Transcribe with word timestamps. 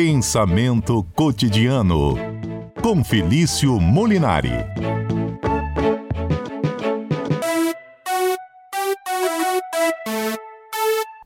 Pensamento 0.00 1.02
cotidiano 1.12 2.14
com 2.80 3.02
Felício 3.02 3.80
Molinari. 3.80 4.52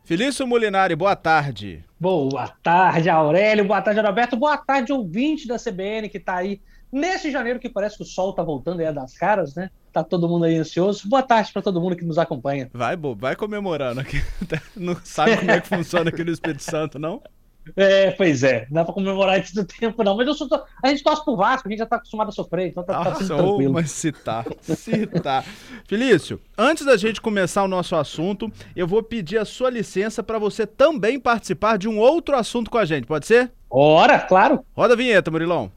Felício 0.02 0.46
Molinari, 0.46 0.96
boa 0.96 1.14
tarde. 1.14 1.84
Boa 2.00 2.48
tarde, 2.62 3.10
Aurélio. 3.10 3.66
Boa 3.66 3.82
tarde, 3.82 4.00
Roberto. 4.00 4.38
Boa 4.38 4.56
tarde, 4.56 4.90
ouvinte 4.90 5.46
da 5.46 5.58
CBN 5.58 6.08
que 6.08 6.16
está 6.16 6.36
aí 6.36 6.58
nesse 6.90 7.30
janeiro 7.30 7.60
que 7.60 7.68
parece 7.68 7.98
que 7.98 8.04
o 8.04 8.06
sol 8.06 8.30
está 8.30 8.42
voltando 8.42 8.80
aí 8.80 8.90
das 8.90 9.18
caras, 9.18 9.54
né? 9.54 9.68
Tá 9.92 10.02
todo 10.02 10.26
mundo 10.26 10.46
aí 10.46 10.56
ansioso. 10.56 11.06
Boa 11.10 11.22
tarde 11.22 11.52
para 11.52 11.60
todo 11.60 11.78
mundo 11.78 11.94
que 11.94 12.06
nos 12.06 12.16
acompanha. 12.16 12.70
Vai, 12.72 12.96
bobo, 12.96 13.20
vai 13.20 13.36
comemorando 13.36 14.00
aqui. 14.00 14.22
Não 14.74 14.96
sabe 15.04 15.36
como 15.36 15.50
é 15.50 15.60
que 15.60 15.68
funciona 15.68 16.08
aqui 16.08 16.24
no 16.24 16.32
Espírito 16.32 16.62
Santo, 16.62 16.98
não? 16.98 17.20
É, 17.76 18.10
pois 18.12 18.42
é, 18.42 18.66
não 18.70 18.82
dá 18.82 18.84
pra 18.84 18.94
comemorar 18.94 19.40
isso 19.40 19.54
do 19.54 19.64
tempo, 19.64 20.02
não. 20.02 20.16
Mas 20.16 20.26
eu 20.26 20.34
sou, 20.34 20.48
a 20.82 20.88
gente 20.88 21.02
torce 21.02 21.24
pro 21.24 21.36
Vasco, 21.36 21.68
a 21.68 21.70
gente 21.70 21.78
já 21.78 21.86
tá 21.86 21.96
acostumado 21.96 22.28
a 22.28 22.32
sofrer, 22.32 22.68
então 22.68 22.82
tá, 22.82 23.04
tá 23.04 23.10
tudo 23.12 23.26
tranquilo. 23.26 23.72
Mas 23.72 23.90
se 23.90 24.12
tá, 24.12 24.44
se 24.60 25.06
tá. 25.06 25.44
Felício, 25.86 26.40
antes 26.56 26.84
da 26.84 26.96
gente 26.96 27.20
começar 27.20 27.62
o 27.62 27.68
nosso 27.68 27.94
assunto, 27.96 28.50
eu 28.74 28.86
vou 28.86 29.02
pedir 29.02 29.38
a 29.38 29.44
sua 29.44 29.70
licença 29.70 30.22
para 30.22 30.38
você 30.38 30.66
também 30.66 31.18
participar 31.18 31.76
de 31.78 31.88
um 31.88 31.98
outro 31.98 32.36
assunto 32.36 32.70
com 32.70 32.78
a 32.78 32.84
gente, 32.84 33.06
pode 33.06 33.26
ser? 33.26 33.52
Ora, 33.70 34.18
claro. 34.18 34.64
Roda 34.76 34.94
a 34.94 34.96
vinheta, 34.96 35.30
Murilão. 35.30 35.70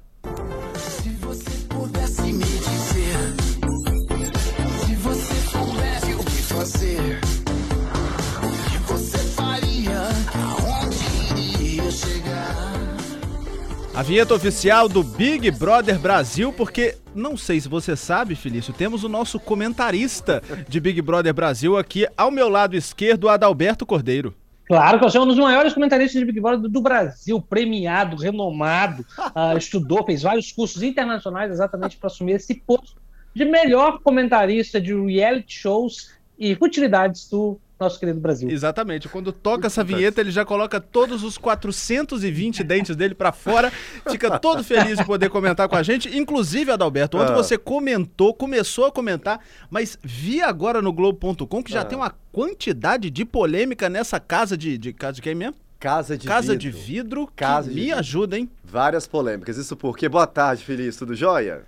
A 13.96 14.04
vinheta 14.04 14.34
oficial 14.34 14.90
do 14.90 15.02
Big 15.02 15.50
Brother 15.52 15.98
Brasil, 15.98 16.52
porque 16.52 16.98
não 17.16 17.38
sei 17.38 17.62
se 17.62 17.70
você 17.70 17.96
sabe, 17.96 18.36
Felício, 18.36 18.74
temos 18.74 19.06
o 19.06 19.10
nosso 19.10 19.40
comentarista 19.40 20.44
de 20.68 20.82
Big 20.82 21.02
Brother 21.02 21.34
Brasil 21.34 21.78
aqui 21.78 22.06
ao 22.18 22.30
meu 22.30 22.50
lado 22.50 22.76
esquerdo, 22.76 23.30
Adalberto 23.30 23.86
Cordeiro. 23.86 24.36
Claro 24.66 25.00
que 25.00 25.06
eu 25.06 25.10
sou 25.10 25.24
um 25.24 25.28
dos 25.28 25.38
maiores 25.38 25.74
comentaristas 25.74 26.20
de 26.20 26.26
Big 26.26 26.42
Brother 26.42 26.70
do 26.70 26.82
Brasil, 26.82 27.42
premiado, 27.42 28.18
renomado, 28.18 29.06
uh, 29.18 29.56
estudou, 29.58 30.04
fez 30.04 30.24
vários 30.24 30.52
cursos 30.52 30.84
internacionais 30.84 31.50
exatamente 31.50 31.96
para 31.96 32.08
assumir 32.08 32.34
esse 32.34 32.54
posto 32.54 32.98
de 33.34 33.46
melhor 33.46 34.02
comentarista 34.02 34.82
de 34.82 34.94
reality 34.94 35.54
shows 35.54 36.12
e 36.38 36.54
futilidades 36.56 37.30
do 37.30 37.58
nosso 37.80 38.00
querido 38.00 38.20
Brasil. 38.20 38.50
Exatamente. 38.50 39.10
Quando 39.10 39.32
toca 39.32 39.68
essa 39.68 39.84
vinheta, 39.84 40.22
ele 40.22 40.32
já 40.32 40.46
coloca 40.46 40.80
todos 40.80 41.24
os 41.24 41.38
420 41.38 42.64
dentes 42.64 42.96
dele 42.96 43.14
para 43.14 43.32
fora, 43.32 43.72
fica 44.10 44.40
todo 44.40 44.64
feliz 44.64 44.98
de 44.98 45.06
poder 45.06 45.30
comentar 45.30 45.68
com 45.68 45.76
a 45.76 45.84
gente. 45.84 46.16
Inclusive, 46.18 46.72
Adalberto, 46.72 47.18
ontem 47.18 47.34
ah. 47.34 47.36
você 47.36 47.58
comentou, 47.58 48.34
começou 48.34 48.86
a 48.86 48.92
comentar, 48.92 49.40
mas 49.70 49.98
vi 50.02 50.42
agora 50.42 50.82
no 50.82 50.94
Globo.com 50.94 51.64
que 51.64 51.72
já 51.72 51.82
ah. 51.82 51.86
tem 51.86 51.98
uma 51.98 52.14
quantidade 52.32 53.10
de 53.10 53.26
polêmica 53.26 53.90
nessa 53.90 54.20
casa 54.20 54.58
de, 54.58 54.78
de 54.78 54.94
casa 54.94 55.14
de 55.14 55.22
quem 55.22 55.36
mesmo? 55.36 55.56
Casa 55.80 56.18
de 56.18 56.26
Casa 56.26 56.54
vidro. 56.54 56.58
de 56.58 56.72
vidro. 56.72 57.30
Casa 57.36 57.70
de 57.70 57.76
me 57.76 57.82
vidro. 57.82 58.00
ajuda, 58.00 58.40
hein? 58.40 58.50
Várias 58.64 59.06
polêmicas. 59.06 59.58
Isso 59.58 59.76
porque. 59.76 60.10
Boa 60.10 60.26
tarde, 60.26 60.64
Feliz. 60.64 60.96
Tudo 60.96 61.14
jóia? 61.14 61.64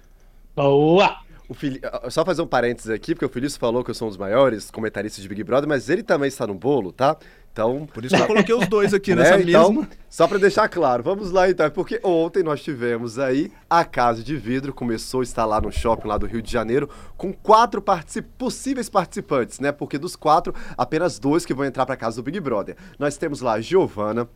Boa! 0.55 1.26
O 1.49 1.53
Fili... 1.53 1.81
Só 2.09 2.25
fazer 2.25 2.41
um 2.41 2.47
parênteses 2.47 2.89
aqui, 2.89 3.15
porque 3.15 3.25
o 3.25 3.29
Felício 3.29 3.59
falou 3.59 3.83
que 3.83 3.89
eu 3.89 3.95
sou 3.95 4.07
um 4.07 4.09
dos 4.09 4.17
maiores 4.17 4.69
comentaristas 4.69 5.21
de 5.21 5.29
Big 5.29 5.43
Brother, 5.43 5.67
mas 5.67 5.89
ele 5.89 6.03
também 6.03 6.27
está 6.27 6.45
no 6.45 6.53
bolo, 6.53 6.91
tá? 6.91 7.17
Então. 7.57 7.87
Por 7.91 8.05
isso 8.05 8.15
que 8.15 8.21
eu 8.21 8.27
coloquei 8.27 8.53
os 8.53 8.67
dois 8.67 8.93
aqui 8.93 9.15
né? 9.15 9.23
nessa 9.23 9.41
então, 9.41 9.73
mesma. 9.73 9.89
Só 10.09 10.27
para 10.27 10.37
deixar 10.37 10.69
claro, 10.69 11.01
vamos 11.01 11.31
lá 11.31 11.49
então, 11.49 11.69
porque 11.71 11.99
ontem 12.03 12.43
nós 12.43 12.61
tivemos 12.61 13.17
aí 13.17 13.51
a 13.67 13.83
Casa 13.83 14.21
de 14.23 14.35
Vidro, 14.37 14.73
começou 14.73 15.21
a 15.21 15.23
estar 15.23 15.45
lá 15.45 15.59
no 15.59 15.71
shopping 15.71 16.07
lá 16.07 16.17
do 16.17 16.27
Rio 16.27 16.41
de 16.41 16.51
Janeiro, 16.51 16.89
com 17.15 17.33
quatro 17.33 17.81
particip... 17.81 18.27
possíveis 18.37 18.89
participantes, 18.89 19.59
né? 19.59 19.71
Porque 19.71 19.97
dos 19.97 20.15
quatro, 20.15 20.53
apenas 20.77 21.17
dois 21.17 21.45
que 21.45 21.53
vão 21.53 21.65
entrar 21.65 21.85
para 21.85 21.95
casa 21.95 22.17
do 22.17 22.23
Big 22.23 22.39
Brother. 22.39 22.75
Nós 22.99 23.17
temos 23.17 23.41
lá 23.41 23.53
a 23.53 23.61
Giovana, 23.61 24.29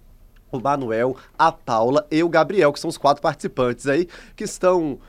o 0.51 0.59
Manuel, 0.59 1.15
a 1.37 1.51
Paula 1.51 2.07
e 2.09 2.23
o 2.23 2.29
Gabriel, 2.29 2.73
que 2.73 2.79
são 2.79 2.89
os 2.89 2.97
quatro 2.97 3.21
participantes 3.21 3.85
aí 3.87 4.07
que 4.35 4.45
estão 4.45 4.99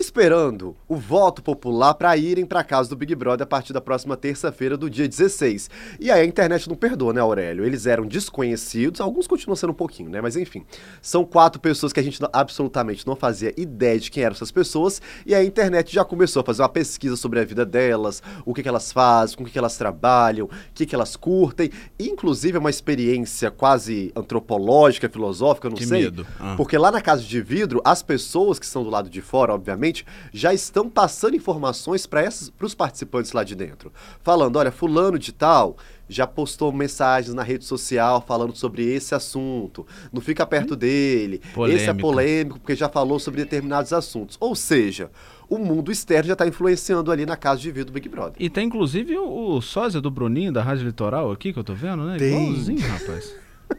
esperando 0.00 0.74
o 0.88 0.96
voto 0.96 1.42
popular 1.42 1.92
para 1.92 2.16
irem 2.16 2.46
para 2.46 2.64
casa 2.64 2.88
do 2.88 2.96
Big 2.96 3.14
Brother 3.14 3.44
a 3.44 3.46
partir 3.46 3.74
da 3.74 3.80
próxima 3.80 4.16
terça-feira 4.16 4.76
do 4.76 4.88
dia 4.88 5.06
16. 5.06 5.68
E 6.00 6.10
aí 6.10 6.22
a 6.22 6.24
internet 6.24 6.68
não 6.68 6.74
perdoa, 6.74 7.12
né, 7.12 7.20
Aurélio? 7.20 7.64
Eles 7.64 7.84
eram 7.84 8.06
desconhecidos, 8.06 9.00
alguns 9.00 9.26
continuam 9.26 9.54
sendo 9.54 9.70
um 9.70 9.74
pouquinho, 9.74 10.08
né? 10.08 10.20
Mas 10.20 10.36
enfim, 10.36 10.64
são 11.02 11.24
quatro 11.24 11.60
pessoas 11.60 11.92
que 11.92 12.00
a 12.00 12.02
gente 12.02 12.18
absolutamente 12.32 13.06
não 13.06 13.14
fazia 13.14 13.52
ideia 13.56 14.00
de 14.00 14.10
quem 14.10 14.24
eram 14.24 14.34
essas 14.34 14.50
pessoas 14.50 15.02
e 15.26 15.34
a 15.34 15.44
internet 15.44 15.92
já 15.92 16.04
começou 16.04 16.40
a 16.40 16.44
fazer 16.44 16.62
uma 16.62 16.68
pesquisa 16.68 17.16
sobre 17.16 17.38
a 17.38 17.44
vida 17.44 17.66
delas, 17.66 18.22
o 18.46 18.54
que, 18.54 18.62
que 18.62 18.68
elas 18.68 18.90
fazem, 18.90 19.36
com 19.36 19.42
o 19.42 19.46
que, 19.46 19.52
que 19.52 19.58
elas 19.58 19.76
trabalham, 19.76 20.46
o 20.46 20.50
que, 20.74 20.86
que 20.86 20.94
elas 20.94 21.14
curtem, 21.14 21.70
inclusive 21.98 22.56
é 22.56 22.60
uma 22.60 22.70
experiência 22.70 23.50
quase 23.50 24.10
antropológica, 24.16 25.08
filosófica, 25.08 25.68
não 25.68 25.76
que 25.76 25.86
sei. 25.86 26.04
Medo. 26.04 26.26
Ah. 26.38 26.54
Porque 26.56 26.78
lá 26.78 26.90
na 26.90 27.02
casa 27.02 27.22
de 27.22 27.40
vidro, 27.42 27.82
as 27.84 28.02
pessoas 28.02 28.58
que 28.58 28.64
estão 28.64 28.82
do 28.82 28.88
lado 28.88 29.10
de 29.10 29.20
fora, 29.20 29.52
obviamente, 29.52 29.89
já 30.32 30.52
estão 30.52 30.88
passando 30.88 31.36
informações 31.36 32.06
para 32.06 32.28
os 32.60 32.74
participantes 32.74 33.32
lá 33.32 33.44
de 33.44 33.54
dentro. 33.54 33.92
Falando, 34.22 34.56
olha, 34.56 34.72
fulano 34.72 35.18
de 35.18 35.32
tal 35.32 35.76
já 36.08 36.26
postou 36.26 36.72
mensagens 36.72 37.32
na 37.32 37.42
rede 37.42 37.64
social 37.64 38.20
falando 38.26 38.56
sobre 38.56 38.84
esse 38.84 39.14
assunto. 39.14 39.86
Não 40.12 40.20
fica 40.20 40.44
perto 40.44 40.74
dele. 40.74 41.40
Polêmica. 41.54 41.80
Esse 41.80 41.90
é 41.90 41.94
polêmico 41.94 42.58
porque 42.58 42.74
já 42.74 42.88
falou 42.88 43.20
sobre 43.20 43.44
determinados 43.44 43.92
assuntos. 43.92 44.36
Ou 44.40 44.56
seja, 44.56 45.10
o 45.48 45.56
mundo 45.56 45.92
externo 45.92 46.26
já 46.26 46.32
está 46.32 46.46
influenciando 46.46 47.12
ali 47.12 47.24
na 47.24 47.36
casa 47.36 47.60
de 47.60 47.70
vida 47.70 47.86
do 47.86 47.92
Big 47.92 48.08
Brother. 48.08 48.34
E 48.38 48.50
tem 48.50 48.66
inclusive 48.66 49.16
o, 49.16 49.56
o 49.56 49.62
sósia 49.62 50.00
do 50.00 50.10
Bruninho 50.10 50.52
da 50.52 50.62
Rádio 50.62 50.86
Litoral 50.86 51.30
aqui 51.30 51.52
que 51.52 51.58
eu 51.58 51.64
tô 51.64 51.74
vendo, 51.74 52.04
né? 52.04 52.18
Tem. 52.18 52.50
Igualzinho, 52.50 52.80
rapaz. 52.88 53.34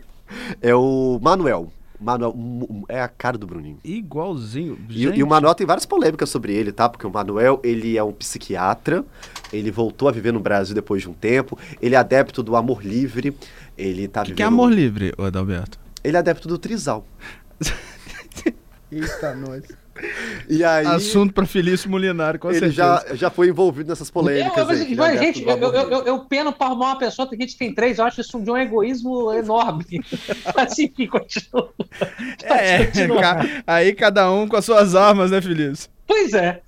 é 0.61 0.73
o 0.73 1.19
Manuel. 1.21 1.71
Manuel 2.01 2.35
é 2.89 3.01
a 3.01 3.07
cara 3.07 3.37
do 3.37 3.45
Bruninho. 3.45 3.77
Igualzinho. 3.83 4.77
E, 4.89 5.03
e, 5.03 5.23
o 5.23 5.27
Manuel 5.27 5.53
tem 5.53 5.67
várias 5.67 5.85
polêmicas 5.85 6.29
sobre 6.29 6.53
ele, 6.53 6.71
tá? 6.71 6.89
Porque 6.89 7.05
o 7.05 7.11
Manuel, 7.11 7.59
ele 7.63 7.97
é 7.97 8.03
um 8.03 8.11
psiquiatra, 8.11 9.05
ele 9.53 9.69
voltou 9.69 10.09
a 10.09 10.11
viver 10.11 10.33
no 10.33 10.39
Brasil 10.39 10.73
depois 10.73 11.03
de 11.03 11.09
um 11.09 11.13
tempo, 11.13 11.57
ele 11.81 11.95
é 11.95 11.97
adepto 11.97 12.41
do 12.41 12.55
amor 12.55 12.83
livre, 12.83 13.37
ele 13.77 14.07
tá 14.07 14.21
que 14.21 14.27
vivendo... 14.27 14.37
que 14.37 14.43
é 14.43 14.45
amor 14.45 14.71
livre, 14.71 15.13
Adalberto? 15.17 15.79
Ele 16.03 16.15
é 16.17 16.19
adepto 16.19 16.47
do 16.47 16.57
trisal. 16.57 17.05
Eita, 18.91 19.33
nós. 19.35 19.63
E 20.49 20.63
aí, 20.63 20.85
Assunto 20.85 21.33
para 21.33 21.45
Felício 21.45 21.89
Molinário, 21.89 22.39
com 22.39 22.49
ele 22.49 22.59
certeza. 22.59 23.05
já, 23.09 23.15
já 23.15 23.29
foi 23.29 23.49
envolvido 23.49 23.89
nessas 23.89 24.09
polêmicas. 24.09 24.57
Eu, 24.57 24.69
aí, 24.69 24.95
mas, 24.95 25.19
gente, 25.19 25.43
eu, 25.43 25.57
eu, 25.57 25.73
eu, 25.73 26.03
eu, 26.03 26.19
peno 26.25 26.51
para 26.51 26.67
arrumar 26.67 26.87
uma 26.87 26.97
pessoa, 26.97 27.29
tem 27.29 27.39
gente 27.39 27.53
que 27.53 27.59
tem 27.59 27.73
três, 27.73 27.99
eu 27.99 28.05
acho 28.05 28.21
isso 28.21 28.39
de 28.39 28.51
um 28.51 28.57
egoísmo 28.57 29.31
enorme. 29.33 30.01
assim 30.55 30.87
que 30.87 31.07
continua. 31.07 31.71
É, 32.43 32.85
ca, 32.85 33.63
aí 33.67 33.93
cada 33.93 34.31
um 34.31 34.47
com 34.47 34.55
as 34.55 34.65
suas 34.65 34.95
armas, 34.95 35.31
né, 35.31 35.41
Felício? 35.41 35.89
Pois 36.07 36.33
é. 36.33 36.61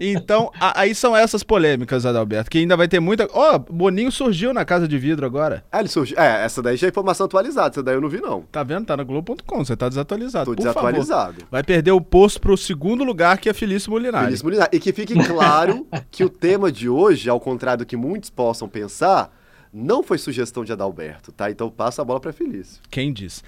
Então, 0.00 0.50
a, 0.60 0.80
aí 0.80 0.94
são 0.94 1.16
essas 1.16 1.42
polêmicas, 1.42 2.06
Adalberto, 2.06 2.50
que 2.50 2.58
ainda 2.58 2.76
vai 2.76 2.88
ter 2.88 3.00
muita. 3.00 3.28
Ó, 3.32 3.54
oh, 3.54 3.58
Boninho 3.58 4.10
surgiu 4.10 4.52
na 4.52 4.64
Casa 4.64 4.86
de 4.86 4.98
Vidro 4.98 5.26
agora. 5.26 5.64
É, 5.72 5.80
ele 5.80 5.88
surgiu. 5.88 6.18
É, 6.18 6.44
essa 6.44 6.62
daí 6.62 6.76
já 6.76 6.86
é 6.86 6.90
informação 6.90 7.26
atualizada, 7.26 7.70
essa 7.70 7.82
daí 7.82 7.94
eu 7.94 8.00
não 8.00 8.08
vi, 8.08 8.20
não. 8.20 8.42
Tá 8.42 8.62
vendo? 8.62 8.86
Tá 8.86 8.96
na 8.96 9.02
Globo.com, 9.02 9.64
você 9.64 9.76
tá 9.76 9.88
desatualizado. 9.88 10.46
Tô 10.46 10.50
Por 10.52 10.56
desatualizado. 10.56 11.34
Favor. 11.34 11.48
Vai 11.50 11.62
perder 11.62 11.92
o 11.92 12.00
posto 12.00 12.40
pro 12.40 12.56
segundo 12.56 13.04
lugar, 13.04 13.38
que 13.38 13.48
é 13.48 13.52
Felício 13.52 13.90
Molinari. 13.90 14.26
Felício 14.26 14.44
Molinari. 14.44 14.70
E 14.72 14.80
que 14.80 14.92
fique 14.92 15.14
claro 15.26 15.86
que 16.10 16.24
o 16.24 16.28
tema 16.28 16.70
de 16.70 16.88
hoje, 16.88 17.28
ao 17.28 17.40
contrário 17.40 17.84
do 17.84 17.86
que 17.86 17.96
muitos 17.96 18.30
possam 18.30 18.68
pensar, 18.68 19.32
não 19.72 20.02
foi 20.02 20.18
sugestão 20.18 20.64
de 20.64 20.72
Adalberto, 20.72 21.32
tá? 21.32 21.50
Então 21.50 21.70
passa 21.70 22.02
a 22.02 22.04
bola 22.04 22.20
para 22.20 22.32
Felício. 22.32 22.80
Quem 22.90 23.12
diz? 23.12 23.42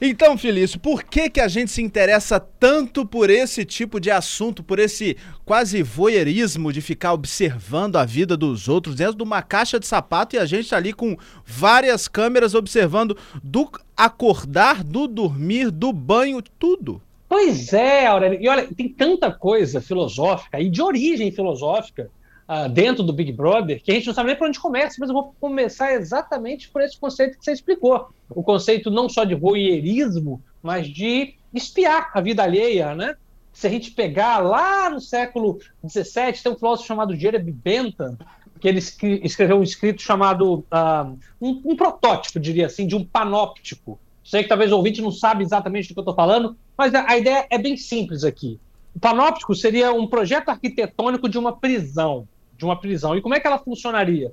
Então, 0.00 0.36
Felício, 0.36 0.78
por 0.78 1.02
que, 1.04 1.30
que 1.30 1.40
a 1.40 1.48
gente 1.48 1.70
se 1.70 1.80
interessa 1.80 2.38
tanto 2.38 3.06
por 3.06 3.30
esse 3.30 3.64
tipo 3.64 3.98
de 3.98 4.10
assunto, 4.10 4.62
por 4.62 4.78
esse 4.78 5.16
quase 5.44 5.82
voyeurismo 5.82 6.70
de 6.70 6.82
ficar 6.82 7.14
observando 7.14 7.96
a 7.96 8.04
vida 8.04 8.36
dos 8.36 8.68
outros 8.68 8.96
dentro 8.96 9.16
de 9.16 9.22
uma 9.22 9.40
caixa 9.40 9.80
de 9.80 9.86
sapato 9.86 10.36
e 10.36 10.38
a 10.38 10.44
gente 10.44 10.68
tá 10.68 10.76
ali 10.76 10.92
com 10.92 11.16
várias 11.46 12.08
câmeras 12.08 12.54
observando 12.54 13.16
do 13.42 13.70
acordar, 13.96 14.84
do 14.84 15.08
dormir, 15.08 15.70
do 15.70 15.94
banho, 15.94 16.42
tudo? 16.58 17.00
Pois 17.26 17.72
é, 17.72 18.06
Aurélio. 18.06 18.40
E 18.40 18.48
olha, 18.48 18.68
tem 18.76 18.90
tanta 18.90 19.32
coisa 19.32 19.80
filosófica 19.80 20.60
e 20.60 20.68
de 20.68 20.82
origem 20.82 21.32
filosófica 21.32 22.10
uh, 22.48 22.68
dentro 22.68 23.02
do 23.02 23.12
Big 23.12 23.32
Brother 23.32 23.82
que 23.82 23.90
a 23.90 23.94
gente 23.94 24.06
não 24.06 24.14
sabe 24.14 24.28
nem 24.28 24.36
por 24.36 24.48
onde 24.48 24.58
começa, 24.58 24.96
mas 24.98 25.08
eu 25.08 25.14
vou 25.14 25.34
começar 25.40 25.92
exatamente 25.92 26.68
por 26.68 26.82
esse 26.82 26.98
conceito 26.98 27.38
que 27.38 27.44
você 27.44 27.52
explicou. 27.52 28.08
O 28.30 28.42
conceito 28.42 28.90
não 28.90 29.08
só 29.08 29.24
de 29.24 29.34
voyeurismo, 29.34 30.42
mas 30.62 30.88
de 30.88 31.34
espiar 31.54 32.10
a 32.14 32.20
vida 32.20 32.42
alheia, 32.42 32.94
né? 32.94 33.16
Se 33.52 33.66
a 33.66 33.70
gente 33.70 33.90
pegar 33.90 34.38
lá 34.38 34.90
no 34.90 35.00
século 35.00 35.58
XVII, 35.88 36.32
tem 36.42 36.52
um 36.52 36.56
filósofo 36.56 36.86
chamado 36.86 37.16
Jeremy 37.16 37.52
Bentham, 37.52 38.18
que 38.60 38.68
ele 38.68 38.78
escreveu 38.78 39.58
um 39.58 39.62
escrito 39.62 40.02
chamado 40.02 40.58
uh, 40.58 41.18
um, 41.40 41.62
um, 41.64 41.76
protótipo, 41.76 42.38
diria 42.38 42.66
assim, 42.66 42.86
de 42.86 42.94
um 42.94 43.04
panóptico, 43.04 43.98
Sei 44.26 44.42
que 44.42 44.48
talvez 44.48 44.72
o 44.72 44.76
ouvinte 44.76 45.00
não 45.00 45.12
sabe 45.12 45.44
exatamente 45.44 45.88
do 45.88 45.94
que 45.94 46.00
eu 46.00 46.02
estou 46.02 46.14
falando, 46.14 46.56
mas 46.76 46.92
a, 46.92 47.08
a 47.08 47.16
ideia 47.16 47.46
é 47.48 47.56
bem 47.56 47.76
simples 47.76 48.24
aqui. 48.24 48.58
O 48.92 48.98
panóptico 48.98 49.54
seria 49.54 49.92
um 49.92 50.08
projeto 50.08 50.48
arquitetônico 50.48 51.28
de 51.28 51.38
uma 51.38 51.56
prisão, 51.56 52.26
de 52.56 52.64
uma 52.64 52.78
prisão. 52.78 53.16
E 53.16 53.20
como 53.20 53.34
é 53.34 53.40
que 53.40 53.46
ela 53.46 53.58
funcionaria? 53.58 54.32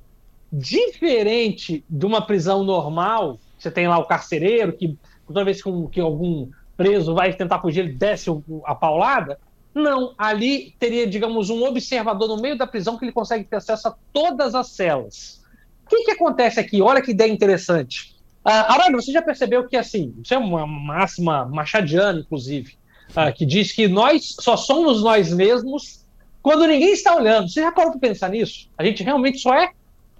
Diferente 0.51 1.83
de 1.89 2.05
uma 2.05 2.21
prisão 2.25 2.63
normal, 2.63 3.39
você 3.57 3.71
tem 3.71 3.87
lá 3.87 3.97
o 3.97 4.05
carcereiro 4.05 4.73
que 4.73 4.97
toda 5.25 5.43
vez 5.43 5.61
que, 5.61 5.69
um, 5.69 5.87
que 5.87 5.99
algum 5.99 6.49
preso 6.77 7.13
vai 7.13 7.33
tentar 7.33 7.59
fugir, 7.59 7.81
ele 7.81 7.93
desce 7.93 8.29
a 8.65 8.75
paulada. 8.75 9.39
Não, 9.73 10.13
ali 10.17 10.75
teria, 10.77 11.07
digamos, 11.07 11.49
um 11.49 11.63
observador 11.65 12.27
no 12.27 12.41
meio 12.41 12.57
da 12.57 12.67
prisão 12.67 12.97
que 12.97 13.05
ele 13.05 13.11
consegue 13.11 13.43
ter 13.43 13.55
acesso 13.55 13.87
a 13.87 13.95
todas 14.11 14.53
as 14.53 14.67
celas. 14.67 15.41
O 15.85 15.89
que, 15.89 16.05
que 16.05 16.11
acontece 16.11 16.59
aqui? 16.59 16.81
Olha 16.81 17.01
que 17.01 17.11
ideia 17.11 17.31
interessante. 17.31 18.13
Uh, 18.45 18.49
Arana, 18.49 19.01
você 19.01 19.11
já 19.11 19.21
percebeu 19.21 19.67
que, 19.67 19.77
assim, 19.77 20.13
isso 20.21 20.33
é 20.33 20.37
uma 20.37 20.67
máxima 20.67 21.45
machadiana, 21.45 22.19
inclusive, 22.19 22.77
uh, 23.11 23.33
que 23.33 23.45
diz 23.45 23.71
que 23.71 23.87
nós 23.87 24.35
só 24.39 24.55
somos 24.57 25.01
nós 25.01 25.33
mesmos 25.33 26.02
quando 26.44 26.68
ninguém 26.68 26.92
está 26.92 27.16
olhando. 27.16 27.50
Você 27.50 27.62
já 27.62 27.72
parou 27.72 27.92
para 27.92 28.01
pensar 28.01 28.30
nisso? 28.30 28.69
A 28.78 28.84
gente 28.84 29.01
realmente 29.01 29.40
só 29.40 29.56
é 29.56 29.72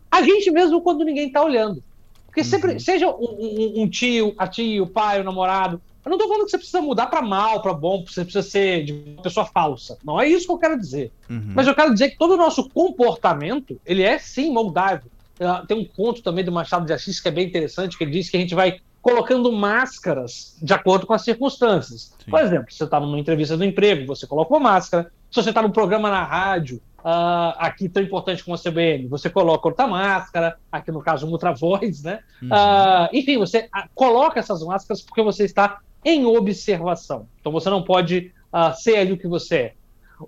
a 0.10 0.24
gente 0.24 0.50
mesmo 0.50 0.81
quando 0.81 1.04
ninguém 1.04 1.28
está 1.28 1.44
olhando. 1.44 1.84
Porque 2.28 2.44
sempre, 2.44 2.74
uhum. 2.74 2.80
seja 2.80 3.10
um, 3.10 3.14
um, 3.14 3.81
um, 3.84 3.90
tio, 3.90 4.34
a 4.38 4.48
tia, 4.48 4.81
o 4.81 4.88
pai, 4.88 5.22
o 5.22 5.24
namorado. 5.24 5.81
Eu 6.04 6.10
não 6.10 6.18
estou 6.18 6.28
falando 6.28 6.46
que 6.46 6.52
você 6.52 6.58
precisa 6.58 6.81
mudar 6.81 7.08
para 7.08 7.22
mal, 7.22 7.62
para 7.62 7.74
bom, 7.74 8.04
você 8.06 8.24
precisa 8.24 8.42
ser 8.42 8.86
de 8.86 8.94
uma 8.94 9.22
pessoa 9.22 9.46
falsa. 9.46 9.98
Não 10.04 10.20
é 10.20 10.28
isso 10.28 10.48
que 10.48 10.52
eu 10.52 10.58
quero 10.58 10.80
dizer. 10.80 11.12
Uhum. 11.30 11.52
Mas 11.54 11.68
eu 11.68 11.75
quero 11.75 11.94
dizer 11.94 12.10
que 12.10 12.18
todo 12.18 12.34
o 12.34 12.38
nosso 12.38 12.70
comportamento, 12.70 13.80
ele 13.86 14.02
é 14.02 14.18
sim 14.18 14.52
moldável. 14.52 15.12
Ah, 15.40 15.64
tem 15.68 15.78
um 15.78 15.86
conto 15.86 16.22
também 16.22 16.44
do 16.44 16.52
Machado 16.52 16.86
de 16.86 16.94
Assis 16.94 17.20
que 17.20 17.28
é 17.28 17.31
bem 17.31 17.48
interessante, 17.48 17.98
que 17.98 18.04
ele 18.04 18.12
diz 18.12 18.30
que 18.30 18.38
a 18.38 18.40
gente 18.40 18.56
vai 18.56 18.80
colocando 19.02 19.52
máscaras 19.52 20.58
de 20.62 20.74
acordo 20.74 21.06
com 21.06 21.14
as 21.14 21.24
circunstâncias. 21.24 22.14
Sim. 22.24 22.31
Por 22.31 22.40
exemplo, 22.40 22.68
você 22.70 22.84
está 22.84 23.00
numa 23.00 23.20
entrevista 23.20 23.58
do 23.58 23.66
emprego, 23.66 24.06
você 24.06 24.25
coloca 24.25 24.54
uma 24.54 24.60
máscara. 24.60 25.12
Se 25.33 25.41
você 25.41 25.50
está 25.50 25.63
num 25.63 25.71
programa 25.71 26.12
na 26.12 26.24
rádio, 26.24 26.80
uh, 27.00 27.57
aqui 27.57 27.89
tão 27.89 28.03
importante 28.03 28.44
como 28.44 28.53
a 28.53 28.59
CBN, 28.59 29.07
você 29.07 29.31
coloca 29.31 29.68
outra 29.68 29.88
máscara, 29.88 30.59
aqui 30.71 30.91
no 30.91 31.01
caso 31.01 31.27
outra 31.27 31.51
voz, 31.51 32.03
né? 32.03 32.19
Uhum. 32.39 32.50
Uh, 32.50 33.09
enfim, 33.12 33.39
você 33.39 33.62
uh, 33.75 33.89
coloca 33.95 34.39
essas 34.39 34.62
máscaras 34.62 35.01
porque 35.01 35.24
você 35.24 35.44
está 35.44 35.80
em 36.06 36.24
observação. 36.24 37.25
Então 37.41 37.51
você 37.51 37.68
não 37.68 37.81
pode 37.81 38.31
ser 38.77 38.97
ali 38.97 39.12
o 39.12 39.18
que 39.18 39.27
você 39.27 39.56
é. 39.56 39.74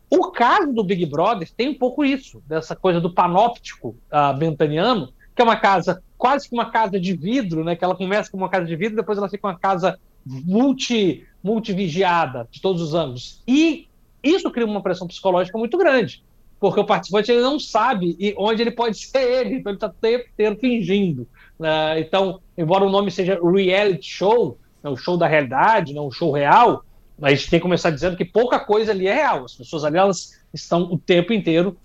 O 0.10 0.32
caso 0.32 0.74
do 0.74 0.84
Big 0.84 1.06
Brother 1.06 1.48
tem 1.56 1.70
um 1.70 1.76
pouco 1.76 2.04
isso, 2.04 2.42
dessa 2.48 2.76
coisa 2.76 3.00
do 3.00 3.14
panóptico 3.14 3.96
uh, 4.12 4.36
bentaniano, 4.36 5.14
que 5.36 5.42
é 5.44 5.46
uma 5.46 5.58
casa, 5.58 6.02
quase 6.18 6.50
que 6.50 6.56
uma 6.56 6.72
casa 6.72 7.00
de 7.00 7.16
vidro, 7.16 7.64
né? 7.64 7.76
Que 7.76 7.86
ela 7.86 7.96
começa 7.96 8.32
com 8.32 8.38
uma 8.38 8.50
casa 8.50 8.66
de 8.66 8.76
vidro, 8.76 8.96
depois 8.96 9.20
ela 9.20 9.30
fica 9.30 9.48
uma 9.48 9.60
casa 9.60 10.00
multi, 10.26 11.28
multivigiada 11.44 12.48
de 12.50 12.60
todos 12.60 12.82
os 12.82 12.96
ângulos. 12.96 13.44
E 13.48 13.88
isso 14.30 14.52
cria 14.52 14.66
uma 14.66 14.82
pressão 14.82 15.08
psicológica 15.08 15.58
muito 15.58 15.78
grande, 15.78 16.24
porque 16.60 16.80
o 16.80 16.86
participante 16.86 17.32
ele 17.32 17.42
não 17.42 17.60
sabe 17.60 18.18
onde 18.38 18.62
ele 18.62 18.72
pode 18.72 18.98
ser 18.98 19.22
ele, 19.22 19.56
então 19.56 19.72
ele 19.72 19.78
está 19.78 19.88
o 19.88 19.94
tempo 19.94 20.26
inteiro 20.30 20.58
fingindo. 20.58 21.28
Né? 21.60 22.00
Então, 22.00 22.40
embora 22.58 22.84
o 22.84 22.90
nome 22.90 23.12
seja 23.12 23.40
reality 23.42 24.10
show, 24.10 24.58
né, 24.84 24.90
o 24.90 24.98
show 24.98 25.18
da 25.18 25.28
realidade, 25.28 25.94
né, 25.94 26.02
o 26.02 26.12
show 26.12 26.32
real, 26.32 26.84
a 27.22 27.30
gente 27.30 27.50
tem 27.50 27.60
que 27.60 27.64
começar 27.64 27.92
dizendo 27.92 28.18
que 28.18 28.26
pouca 28.26 28.60
coisa 28.60 28.92
ali 28.92 29.08
é 29.08 29.14
real. 29.14 29.46
As 29.46 29.56
pessoas 29.56 29.84
ali 29.84 29.98
elas 29.98 30.40
estão 30.54 30.84
o 30.84 30.98
tempo 30.98 31.32
inteiro 31.34 31.78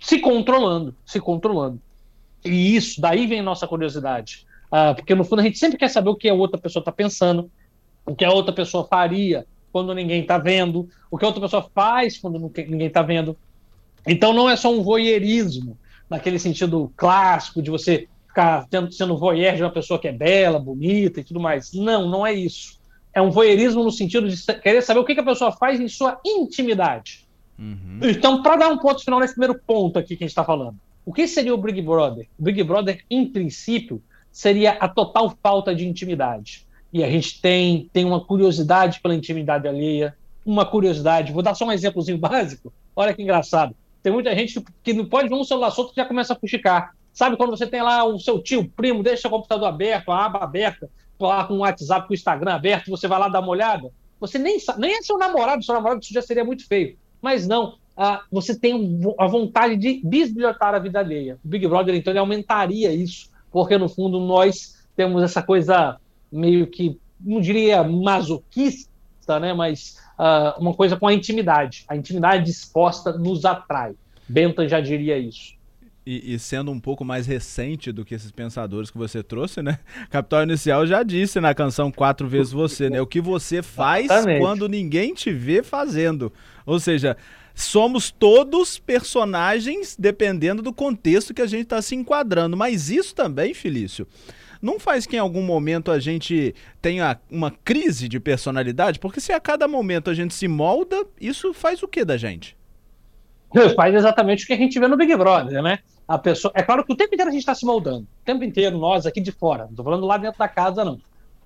se 0.00 0.18
controlando, 0.18 0.94
se 1.04 1.18
controlando. 1.18 1.80
E 2.44 2.76
isso, 2.76 3.00
daí 3.00 3.26
vem 3.26 3.42
nossa 3.42 3.66
curiosidade. 3.66 4.46
Uh, 4.66 4.94
porque 4.94 5.14
no 5.14 5.24
fundo 5.24 5.40
a 5.40 5.44
gente 5.44 5.58
sempre 5.58 5.78
quer 5.78 5.88
saber 5.88 6.10
o 6.10 6.16
que 6.16 6.28
a 6.28 6.34
outra 6.34 6.60
pessoa 6.60 6.80
está 6.80 6.92
pensando, 6.92 7.50
o 8.04 8.14
que 8.14 8.24
a 8.24 8.30
outra 8.30 8.52
pessoa 8.52 8.84
faria 8.84 9.46
quando 9.76 9.92
ninguém 9.92 10.22
está 10.22 10.38
vendo, 10.38 10.88
o 11.10 11.18
que 11.18 11.24
a 11.26 11.28
outra 11.28 11.42
pessoa 11.42 11.70
faz 11.74 12.16
quando 12.16 12.38
ninguém 12.38 12.86
está 12.86 13.02
vendo. 13.02 13.36
Então 14.06 14.32
não 14.32 14.48
é 14.48 14.56
só 14.56 14.72
um 14.72 14.82
voyeurismo, 14.82 15.76
naquele 16.08 16.38
sentido 16.38 16.90
clássico 16.96 17.60
de 17.60 17.70
você 17.70 18.08
ficar 18.26 18.66
tendo, 18.70 18.90
sendo 18.90 19.18
voyeur 19.18 19.54
de 19.54 19.62
uma 19.62 19.70
pessoa 19.70 20.00
que 20.00 20.08
é 20.08 20.12
bela, 20.12 20.58
bonita 20.58 21.20
e 21.20 21.24
tudo 21.24 21.38
mais. 21.38 21.74
Não, 21.74 22.08
não 22.08 22.26
é 22.26 22.32
isso 22.32 22.80
é 23.12 23.20
um 23.20 23.30
voyeurismo 23.30 23.84
no 23.84 23.90
sentido 23.90 24.28
de 24.30 24.42
querer 24.60 24.82
saber 24.82 25.00
o 25.00 25.04
que, 25.04 25.12
a 25.12 25.22
pessoa 25.22 25.52
faz 25.52 25.78
em 25.78 25.88
sua 25.88 26.18
intimidade. 26.24 27.26
Uhum. 27.58 28.00
Então, 28.02 28.42
para 28.42 28.56
dar 28.56 28.68
um 28.68 28.78
ponto 28.78 29.02
final 29.02 29.20
nesse 29.20 29.34
primeiro 29.34 29.60
ponto 29.66 29.98
aqui 29.98 30.16
que 30.16 30.24
a 30.24 30.26
gente 30.26 30.32
está 30.32 30.44
falando, 30.44 30.76
o 31.04 31.12
que 31.12 31.28
seria 31.28 31.54
o 31.54 31.58
Big 31.58 31.80
Brother? 31.82 32.26
O 32.38 32.42
Big 32.42 32.62
Brother, 32.62 33.02
em 33.10 33.26
princípio, 33.26 34.02
seria 34.30 34.72
a 34.72 34.86
total 34.88 35.34
falta 35.42 35.74
de 35.74 35.86
intimidade. 35.86 36.65
E 36.96 37.04
a 37.04 37.10
gente 37.10 37.42
tem, 37.42 37.90
tem 37.92 38.06
uma 38.06 38.24
curiosidade 38.24 39.00
pela 39.00 39.14
intimidade 39.14 39.68
alheia, 39.68 40.16
uma 40.46 40.64
curiosidade. 40.64 41.30
Vou 41.30 41.42
dar 41.42 41.54
só 41.54 41.66
um 41.66 41.72
exemplozinho 41.72 42.16
básico. 42.16 42.72
Olha 42.96 43.12
que 43.12 43.22
engraçado. 43.22 43.76
Tem 44.02 44.10
muita 44.10 44.34
gente 44.34 44.64
que 44.82 44.94
não 44.94 45.04
pode 45.04 45.28
ver 45.28 45.34
um 45.34 45.44
celular 45.44 45.70
solto 45.72 45.92
e 45.92 45.96
já 45.96 46.06
começa 46.06 46.32
a 46.32 46.36
fuxicar. 46.36 46.94
Sabe 47.12 47.36
quando 47.36 47.50
você 47.50 47.66
tem 47.66 47.82
lá 47.82 48.02
o 48.02 48.18
seu 48.18 48.42
tio, 48.42 48.66
primo, 48.74 49.02
deixa 49.02 49.28
o 49.28 49.30
computador 49.30 49.68
aberto, 49.68 50.10
a 50.10 50.24
aba 50.24 50.38
aberta, 50.38 50.88
lá 51.20 51.44
com 51.44 51.54
o 51.54 51.58
WhatsApp, 51.58 52.06
com 52.06 52.14
o 52.14 52.16
Instagram 52.16 52.54
aberto, 52.54 52.90
você 52.90 53.06
vai 53.06 53.18
lá 53.18 53.28
dar 53.28 53.40
uma 53.40 53.50
olhada, 53.50 53.90
você 54.18 54.38
nem 54.38 54.58
sabe, 54.58 54.80
nem 54.80 54.96
é 54.96 55.02
seu 55.02 55.18
namorado, 55.18 55.62
seu 55.62 55.74
namorado 55.74 56.00
isso 56.00 56.14
já 56.14 56.22
seria 56.22 56.46
muito 56.46 56.66
feio. 56.66 56.96
Mas 57.20 57.46
não, 57.46 57.74
você 58.32 58.58
tem 58.58 59.02
a 59.18 59.26
vontade 59.26 59.76
de 59.76 60.00
bisbilhotar 60.02 60.74
a 60.74 60.78
vida 60.78 60.98
alheia. 60.98 61.38
O 61.44 61.48
Big 61.48 61.68
Brother, 61.68 61.94
então, 61.94 62.10
ele 62.10 62.20
aumentaria 62.20 62.90
isso, 62.90 63.30
porque 63.52 63.76
no 63.76 63.88
fundo 63.88 64.18
nós 64.18 64.82
temos 64.96 65.22
essa 65.22 65.42
coisa 65.42 65.98
meio 66.30 66.66
que, 66.66 66.98
não 67.20 67.40
diria 67.40 67.82
masoquista, 67.82 69.40
né, 69.40 69.52
mas 69.52 69.96
ah, 70.18 70.56
uma 70.58 70.74
coisa 70.74 70.96
com 70.96 71.06
a 71.06 71.12
intimidade. 71.12 71.84
A 71.88 71.96
intimidade 71.96 72.50
exposta 72.50 73.12
nos 73.12 73.44
atrai. 73.44 73.94
Bentham 74.28 74.68
já 74.68 74.80
diria 74.80 75.18
isso. 75.18 75.54
E, 76.06 76.34
e, 76.34 76.38
sendo 76.38 76.70
um 76.70 76.78
pouco 76.78 77.04
mais 77.04 77.26
recente 77.26 77.90
do 77.90 78.04
que 78.04 78.14
esses 78.14 78.30
pensadores 78.30 78.92
que 78.92 78.96
você 78.96 79.24
trouxe, 79.24 79.60
né? 79.60 79.80
Capital 80.08 80.44
Inicial 80.44 80.86
já 80.86 81.02
disse 81.02 81.40
na 81.40 81.52
canção 81.52 81.90
Quatro 81.90 82.28
Vezes 82.28 82.52
Você, 82.52 82.88
né? 82.88 83.00
O 83.00 83.06
que 83.06 83.20
você 83.20 83.60
faz 83.60 84.04
Exatamente. 84.04 84.40
quando 84.40 84.68
ninguém 84.68 85.12
te 85.12 85.32
vê 85.32 85.64
fazendo. 85.64 86.32
Ou 86.64 86.78
seja, 86.78 87.16
somos 87.52 88.12
todos 88.12 88.78
personagens 88.78 89.96
dependendo 89.98 90.62
do 90.62 90.72
contexto 90.72 91.34
que 91.34 91.42
a 91.42 91.46
gente 91.46 91.64
está 91.64 91.82
se 91.82 91.96
enquadrando. 91.96 92.56
Mas 92.56 92.88
isso 92.88 93.12
também, 93.12 93.52
Felício, 93.52 94.06
não 94.66 94.80
faz 94.80 95.06
que 95.06 95.16
em 95.16 95.20
algum 95.20 95.42
momento 95.42 95.90
a 95.90 95.98
gente 95.98 96.54
tenha 96.82 97.18
uma 97.30 97.50
crise 97.50 98.08
de 98.08 98.20
personalidade? 98.20 98.98
Porque 98.98 99.20
se 99.20 99.32
a 99.32 99.40
cada 99.40 99.66
momento 99.66 100.10
a 100.10 100.14
gente 100.14 100.34
se 100.34 100.48
molda, 100.48 101.06
isso 101.20 101.54
faz 101.54 101.82
o 101.82 101.88
que 101.88 102.04
da 102.04 102.16
gente? 102.16 102.56
Faz 103.74 103.94
exatamente 103.94 104.44
o 104.44 104.46
que 104.46 104.52
a 104.52 104.56
gente 104.56 104.78
vê 104.78 104.86
no 104.86 104.96
Big 104.96 105.14
Brother, 105.16 105.62
né? 105.62 105.78
a 106.06 106.18
pessoa. 106.18 106.52
É 106.54 106.62
claro 106.62 106.84
que 106.84 106.92
o 106.92 106.96
tempo 106.96 107.14
inteiro 107.14 107.30
a 107.30 107.32
gente 107.32 107.42
está 107.42 107.54
se 107.54 107.64
moldando. 107.64 108.02
O 108.02 108.24
tempo 108.24 108.44
inteiro, 108.44 108.78
nós 108.78 109.06
aqui 109.06 109.20
de 109.20 109.32
fora. 109.32 109.64
Não 109.64 109.70
estou 109.70 109.84
falando 109.84 110.06
lá 110.06 110.16
dentro 110.16 110.38
da 110.38 110.48
casa, 110.48 110.84
não. 110.84 111.00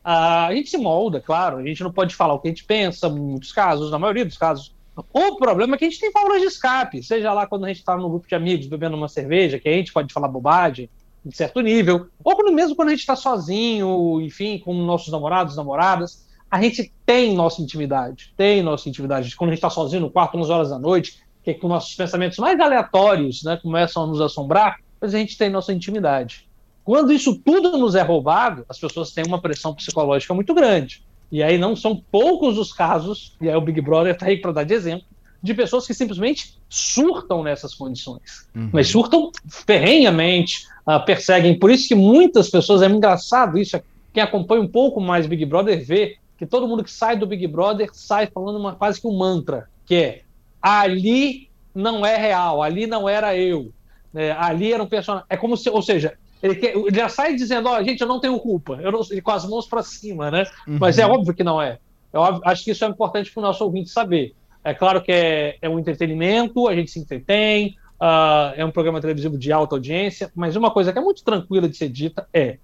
a 0.04 0.50
gente 0.52 0.70
se 0.70 0.76
molda, 0.76 1.20
claro. 1.20 1.58
A 1.58 1.62
gente 1.62 1.82
não 1.82 1.92
pode 1.92 2.14
falar 2.14 2.34
o 2.34 2.38
que 2.38 2.48
a 2.48 2.50
gente 2.50 2.64
pensa, 2.64 3.06
em 3.06 3.18
muitos 3.18 3.52
casos, 3.52 3.90
na 3.90 3.98
maioria 3.98 4.24
dos 4.24 4.36
casos. 4.36 4.74
O 5.12 5.36
problema 5.36 5.74
é 5.74 5.78
que 5.78 5.84
a 5.84 5.88
gente 5.88 6.00
tem 6.00 6.10
válvulas 6.10 6.42
de 6.42 6.48
escape, 6.48 7.02
seja 7.02 7.32
lá 7.32 7.46
quando 7.46 7.64
a 7.64 7.68
gente 7.68 7.78
está 7.78 7.96
no 7.96 8.10
grupo 8.10 8.28
de 8.28 8.34
amigos 8.34 8.66
bebendo 8.66 8.96
uma 8.96 9.08
cerveja, 9.08 9.58
que 9.58 9.68
a 9.68 9.72
gente 9.72 9.92
pode 9.92 10.12
falar 10.12 10.28
bobagem, 10.28 10.90
em 11.24 11.30
certo 11.30 11.60
nível, 11.60 12.08
ou 12.24 12.34
quando, 12.34 12.52
mesmo 12.52 12.74
quando 12.74 12.88
a 12.88 12.92
gente 12.92 13.00
está 13.00 13.16
sozinho, 13.16 14.20
enfim, 14.20 14.58
com 14.58 14.72
nossos 14.74 15.12
namorados, 15.12 15.56
namoradas, 15.56 16.26
a 16.50 16.60
gente 16.60 16.92
tem 17.06 17.34
nossa 17.34 17.62
intimidade, 17.62 18.32
tem 18.36 18.62
nossa 18.62 18.88
intimidade. 18.88 19.36
Quando 19.36 19.50
a 19.50 19.52
gente 19.52 19.58
está 19.58 19.70
sozinho 19.70 20.02
no 20.02 20.10
quarto, 20.10 20.36
11 20.36 20.50
horas 20.50 20.70
da 20.70 20.78
noite, 20.78 21.22
que, 21.44 21.54
com 21.54 21.68
nossos 21.68 21.94
pensamentos 21.94 22.38
mais 22.38 22.58
aleatórios 22.58 23.42
né, 23.42 23.56
começam 23.56 24.02
a 24.02 24.06
nos 24.06 24.20
assombrar, 24.20 24.78
mas 25.00 25.14
a 25.14 25.18
gente 25.18 25.38
tem 25.38 25.48
nossa 25.48 25.72
intimidade. 25.72 26.48
Quando 26.84 27.12
isso 27.12 27.38
tudo 27.38 27.78
nos 27.78 27.94
é 27.94 28.02
roubado, 28.02 28.64
as 28.68 28.78
pessoas 28.78 29.12
têm 29.12 29.24
uma 29.26 29.40
pressão 29.40 29.74
psicológica 29.74 30.34
muito 30.34 30.52
grande. 30.52 31.04
E 31.30 31.42
aí 31.42 31.56
não 31.56 31.76
são 31.76 32.02
poucos 32.10 32.58
os 32.58 32.72
casos, 32.72 33.36
e 33.40 33.48
aí 33.48 33.54
o 33.54 33.60
Big 33.60 33.80
Brother 33.80 34.14
está 34.14 34.26
aí 34.26 34.38
para 34.38 34.52
dar 34.52 34.64
de 34.64 34.74
exemplo, 34.74 35.06
de 35.42 35.54
pessoas 35.54 35.86
que 35.86 35.94
simplesmente 35.94 36.58
surtam 36.68 37.42
nessas 37.42 37.74
condições. 37.74 38.48
Uhum. 38.54 38.70
Mas 38.72 38.88
surtam 38.88 39.30
ferrenhamente, 39.48 40.66
uh, 40.86 41.04
perseguem. 41.04 41.58
Por 41.58 41.70
isso 41.70 41.88
que 41.88 41.94
muitas 41.94 42.50
pessoas, 42.50 42.82
é 42.82 42.86
engraçado 42.86 43.58
isso, 43.58 43.80
quem 44.12 44.22
acompanha 44.22 44.62
um 44.62 44.68
pouco 44.68 45.00
mais 45.00 45.26
Big 45.26 45.44
Brother 45.46 45.84
vê 45.84 46.16
que 46.36 46.46
todo 46.46 46.66
mundo 46.66 46.84
que 46.84 46.90
sai 46.90 47.16
do 47.16 47.26
Big 47.26 47.46
Brother 47.46 47.90
sai 47.92 48.26
falando 48.26 48.58
uma 48.58 48.74
quase 48.74 49.00
que 49.00 49.06
um 49.06 49.16
mantra, 49.16 49.68
que 49.86 49.94
é 49.94 50.22
ali 50.60 51.48
não 51.74 52.04
é 52.04 52.16
real, 52.16 52.62
ali 52.62 52.86
não 52.86 53.08
era 53.08 53.36
eu. 53.36 53.72
É, 54.14 54.32
ali 54.32 54.72
era 54.72 54.82
um 54.82 54.86
personagem. 54.86 55.26
É 55.28 55.36
como 55.36 55.56
se, 55.56 55.70
ou 55.70 55.82
seja, 55.82 56.14
ele, 56.42 56.56
quer, 56.56 56.76
ele 56.76 56.94
já 56.94 57.08
sai 57.08 57.34
dizendo: 57.34 57.68
Ó, 57.68 57.78
oh, 57.78 57.84
gente, 57.84 58.00
eu 58.00 58.08
não 58.08 58.18
tenho 58.18 58.38
culpa, 58.40 58.78
eu 58.82 58.90
não, 58.90 59.00
com 59.22 59.30
as 59.30 59.46
mãos 59.46 59.66
para 59.66 59.82
cima, 59.82 60.30
né? 60.30 60.44
Uhum. 60.66 60.78
Mas 60.80 60.98
é 60.98 61.06
óbvio 61.06 61.34
que 61.34 61.44
não 61.44 61.60
é. 61.60 61.78
Eu 62.12 62.22
acho 62.44 62.64
que 62.64 62.72
isso 62.72 62.84
é 62.84 62.88
importante 62.88 63.30
para 63.30 63.40
o 63.40 63.44
nosso 63.44 63.62
ouvinte 63.62 63.88
saber. 63.88 64.34
É 64.62 64.74
claro 64.74 65.02
que 65.02 65.10
é, 65.10 65.56
é 65.60 65.68
um 65.68 65.78
entretenimento, 65.78 66.68
a 66.68 66.74
gente 66.74 66.90
se 66.90 66.98
entretém, 66.98 67.76
uh, 68.00 68.52
é 68.56 68.64
um 68.64 68.70
programa 68.70 69.00
televisivo 69.00 69.38
de 69.38 69.52
alta 69.52 69.76
audiência, 69.76 70.30
mas 70.34 70.56
uma 70.56 70.70
coisa 70.70 70.92
que 70.92 70.98
é 70.98 71.02
muito 71.02 71.24
tranquila 71.24 71.68
de 71.68 71.76
ser 71.76 71.88
dita 71.88 72.26
é: 72.32 72.58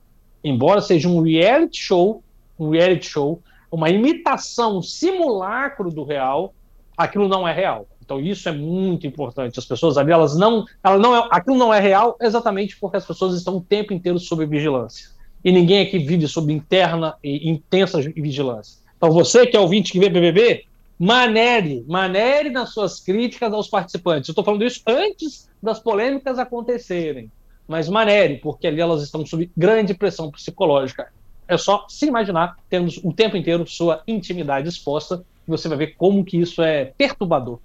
embora 0.44 0.80
seja 0.80 1.08
um 1.08 1.22
reality 1.22 1.78
show, 1.78 2.22
um 2.58 2.70
reality 2.70 3.06
show, 3.06 3.40
uma 3.70 3.90
imitação, 3.90 4.78
um 4.78 4.82
simulacro 4.82 5.90
do 5.90 6.04
real, 6.04 6.54
aquilo 6.96 7.28
não 7.28 7.46
é 7.46 7.52
real. 7.52 7.86
Então 8.06 8.20
isso 8.20 8.48
é 8.48 8.52
muito 8.52 9.06
importante. 9.06 9.58
As 9.58 9.64
pessoas 9.64 9.98
ali, 9.98 10.12
elas 10.12 10.36
não, 10.36 10.64
ela 10.82 10.96
não 10.96 11.16
é, 11.16 11.28
aquilo 11.30 11.56
não 11.56 11.74
é 11.74 11.80
real 11.80 12.16
exatamente 12.20 12.78
porque 12.78 12.96
as 12.96 13.04
pessoas 13.04 13.34
estão 13.34 13.56
o 13.56 13.60
tempo 13.60 13.92
inteiro 13.92 14.18
sob 14.18 14.46
vigilância. 14.46 15.08
E 15.44 15.50
ninguém 15.50 15.82
aqui 15.82 15.98
vive 15.98 16.26
sob 16.28 16.52
interna 16.52 17.16
e 17.22 17.50
intensa 17.50 18.00
vigilância. 18.00 18.78
Então 18.96 19.10
você 19.10 19.46
que 19.46 19.56
é 19.56 19.60
ouvinte 19.60 19.92
que 19.92 19.98
vê 19.98 20.08
BBB, 20.08 20.64
manere, 20.98 21.84
manere 21.86 22.50
nas 22.50 22.72
suas 22.72 23.00
críticas 23.00 23.52
aos 23.52 23.68
participantes. 23.68 24.28
Eu 24.28 24.32
estou 24.32 24.44
falando 24.44 24.64
isso 24.64 24.80
antes 24.86 25.48
das 25.62 25.78
polêmicas 25.78 26.38
acontecerem. 26.38 27.30
Mas 27.68 27.88
manere, 27.88 28.38
porque 28.38 28.66
ali 28.66 28.80
elas 28.80 29.02
estão 29.02 29.26
sob 29.26 29.50
grande 29.56 29.92
pressão 29.92 30.30
psicológica. 30.30 31.08
É 31.48 31.56
só 31.56 31.84
se 31.88 32.06
imaginar 32.06 32.56
tendo 32.68 32.90
o 33.04 33.12
tempo 33.12 33.36
inteiro 33.36 33.66
sua 33.66 34.02
intimidade 34.06 34.68
exposta, 34.68 35.24
você 35.46 35.68
vai 35.68 35.78
ver 35.78 35.94
como 35.96 36.24
que 36.24 36.38
isso 36.38 36.62
é 36.62 36.86
perturbador. 36.96 37.60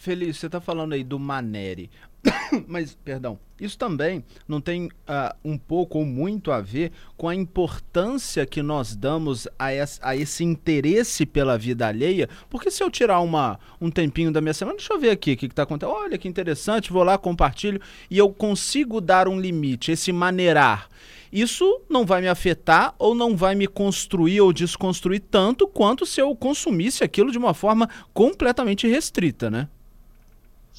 Feliz, 0.00 0.38
você 0.38 0.46
está 0.46 0.62
falando 0.62 0.94
aí 0.94 1.04
do 1.04 1.18
Manere. 1.18 1.90
Mas, 2.66 2.94
perdão, 3.04 3.38
isso 3.60 3.76
também 3.76 4.24
não 4.48 4.58
tem 4.58 4.86
uh, 4.86 5.36
um 5.44 5.58
pouco 5.58 5.98
ou 5.98 6.06
muito 6.06 6.50
a 6.50 6.58
ver 6.58 6.90
com 7.18 7.28
a 7.28 7.34
importância 7.34 8.46
que 8.46 8.62
nós 8.62 8.96
damos 8.96 9.46
a, 9.58 9.74
esse, 9.74 10.00
a 10.02 10.16
esse 10.16 10.42
interesse 10.42 11.26
pela 11.26 11.58
vida 11.58 11.86
alheia? 11.86 12.30
Porque 12.48 12.70
se 12.70 12.82
eu 12.82 12.90
tirar 12.90 13.20
uma, 13.20 13.60
um 13.78 13.90
tempinho 13.90 14.32
da 14.32 14.40
minha 14.40 14.54
semana, 14.54 14.78
deixa 14.78 14.94
eu 14.94 14.98
ver 14.98 15.10
aqui 15.10 15.34
o 15.34 15.36
que 15.36 15.44
está 15.44 15.64
acontecendo. 15.64 15.94
Olha 15.94 16.16
que 16.16 16.26
interessante, 16.26 16.90
vou 16.90 17.04
lá, 17.04 17.18
compartilho 17.18 17.78
e 18.10 18.16
eu 18.16 18.32
consigo 18.32 19.02
dar 19.02 19.28
um 19.28 19.38
limite, 19.38 19.92
esse 19.92 20.12
maneirar. 20.12 20.88
Isso 21.30 21.82
não 21.90 22.06
vai 22.06 22.22
me 22.22 22.28
afetar 22.28 22.94
ou 22.98 23.14
não 23.14 23.36
vai 23.36 23.54
me 23.54 23.66
construir 23.66 24.40
ou 24.40 24.50
desconstruir 24.50 25.20
tanto 25.30 25.68
quanto 25.68 26.06
se 26.06 26.22
eu 26.22 26.34
consumisse 26.34 27.04
aquilo 27.04 27.30
de 27.30 27.36
uma 27.36 27.52
forma 27.52 27.86
completamente 28.14 28.88
restrita, 28.88 29.50
né? 29.50 29.68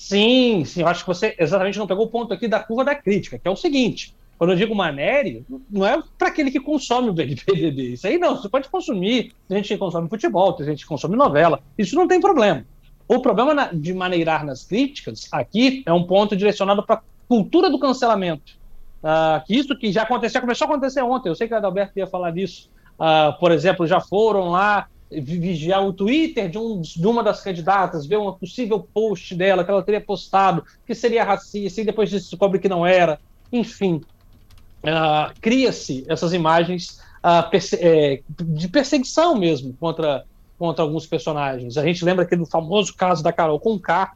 Sim, 0.02 0.66
sim, 0.66 0.82
eu 0.82 0.88
acho 0.88 1.04
que 1.04 1.08
você 1.08 1.36
exatamente 1.38 1.78
não 1.78 1.86
pegou 1.86 2.06
o 2.06 2.10
ponto 2.10 2.34
aqui 2.34 2.48
da 2.48 2.60
curva 2.60 2.84
da 2.84 2.96
crítica, 2.96 3.38
que 3.38 3.48
é 3.48 3.52
o 3.52 3.56
seguinte: 3.56 4.16
quando 4.36 4.50
eu 4.50 4.58
digo 4.58 4.74
manéria, 4.74 5.44
não 5.70 5.86
é 5.86 6.02
para 6.18 6.30
aquele 6.30 6.50
que 6.50 6.60
consome 6.60 7.10
o 7.10 7.14
BBB. 7.14 7.94
Isso 7.94 8.08
aí 8.08 8.18
não, 8.18 8.36
você 8.36 8.50
pode 8.50 8.68
consumir. 8.68 9.32
Tem 9.48 9.58
gente 9.58 9.68
que 9.68 9.78
consome 9.78 10.10
futebol, 10.10 10.54
tem 10.54 10.66
gente 10.66 10.82
que 10.82 10.88
consome 10.88 11.16
novela. 11.16 11.62
Isso 11.78 11.96
não 11.96 12.08
tem 12.08 12.20
problema. 12.20 12.66
O 13.08 13.20
problema 13.22 13.70
de 13.72 13.94
maneirar 13.94 14.44
nas 14.44 14.64
críticas 14.64 15.28
aqui 15.32 15.84
é 15.86 15.94
um 15.94 16.04
ponto 16.04 16.36
direcionado 16.36 16.82
para 16.82 16.96
a 16.96 17.02
cultura 17.28 17.70
do 17.70 17.78
cancelamento. 17.78 18.54
Uh, 19.04 19.46
que 19.46 19.56
isso 19.56 19.78
que 19.78 19.92
já 19.92 20.02
aconteceu, 20.02 20.42
começou 20.42 20.66
a 20.66 20.72
acontecer 20.72 21.04
ontem. 21.04 21.30
Eu 21.30 21.36
sei 21.36 21.48
que 21.48 21.54
a 21.54 21.58
Adalberto 21.58 22.00
ia 22.00 22.08
falar 22.08 22.32
disso. 22.32 22.72
Uh, 23.00 23.40
por 23.40 23.52
exemplo, 23.52 23.86
já 23.86 24.02
foram 24.02 24.50
lá 24.50 24.88
vigiar 25.12 25.86
o 25.86 25.92
Twitter 25.92 26.50
de, 26.50 26.58
um, 26.58 26.82
de, 26.82 27.06
uma 27.06 27.22
das 27.22 27.42
candidatas, 27.42 28.06
ver 28.06 28.18
um 28.18 28.32
possível 28.32 28.80
post 28.94 29.36
dela 29.36 29.64
que 29.64 29.72
ela 29.72 29.84
teria 29.84 30.00
postado, 30.00 30.64
que 30.86 30.96
seria 30.96 31.24
racista, 31.24 31.82
e 31.82 31.86
depois 31.86 32.10
descobre 32.10 32.60
que 32.60 32.70
não 32.70 32.86
era. 32.86 33.20
Enfim, 33.52 34.02
uh, 34.84 35.34
cria-se 35.42 36.06
essas 36.08 36.32
imagens 36.32 37.02
uh, 37.18 37.50
perse 37.50 37.76
é, 37.76 38.22
de 38.40 38.70
perseguição 38.70 39.36
mesmo 39.36 39.74
contra, 39.80 40.24
contra 40.58 40.84
alguns 40.84 41.06
personagens. 41.06 41.78
A 41.78 41.84
gente 41.84 42.06
lembra 42.06 42.24
aquele 42.24 42.46
famoso 42.46 42.96
caso 42.96 43.22
da 43.22 43.34
Carol 43.34 43.60
Conká, 43.60 44.14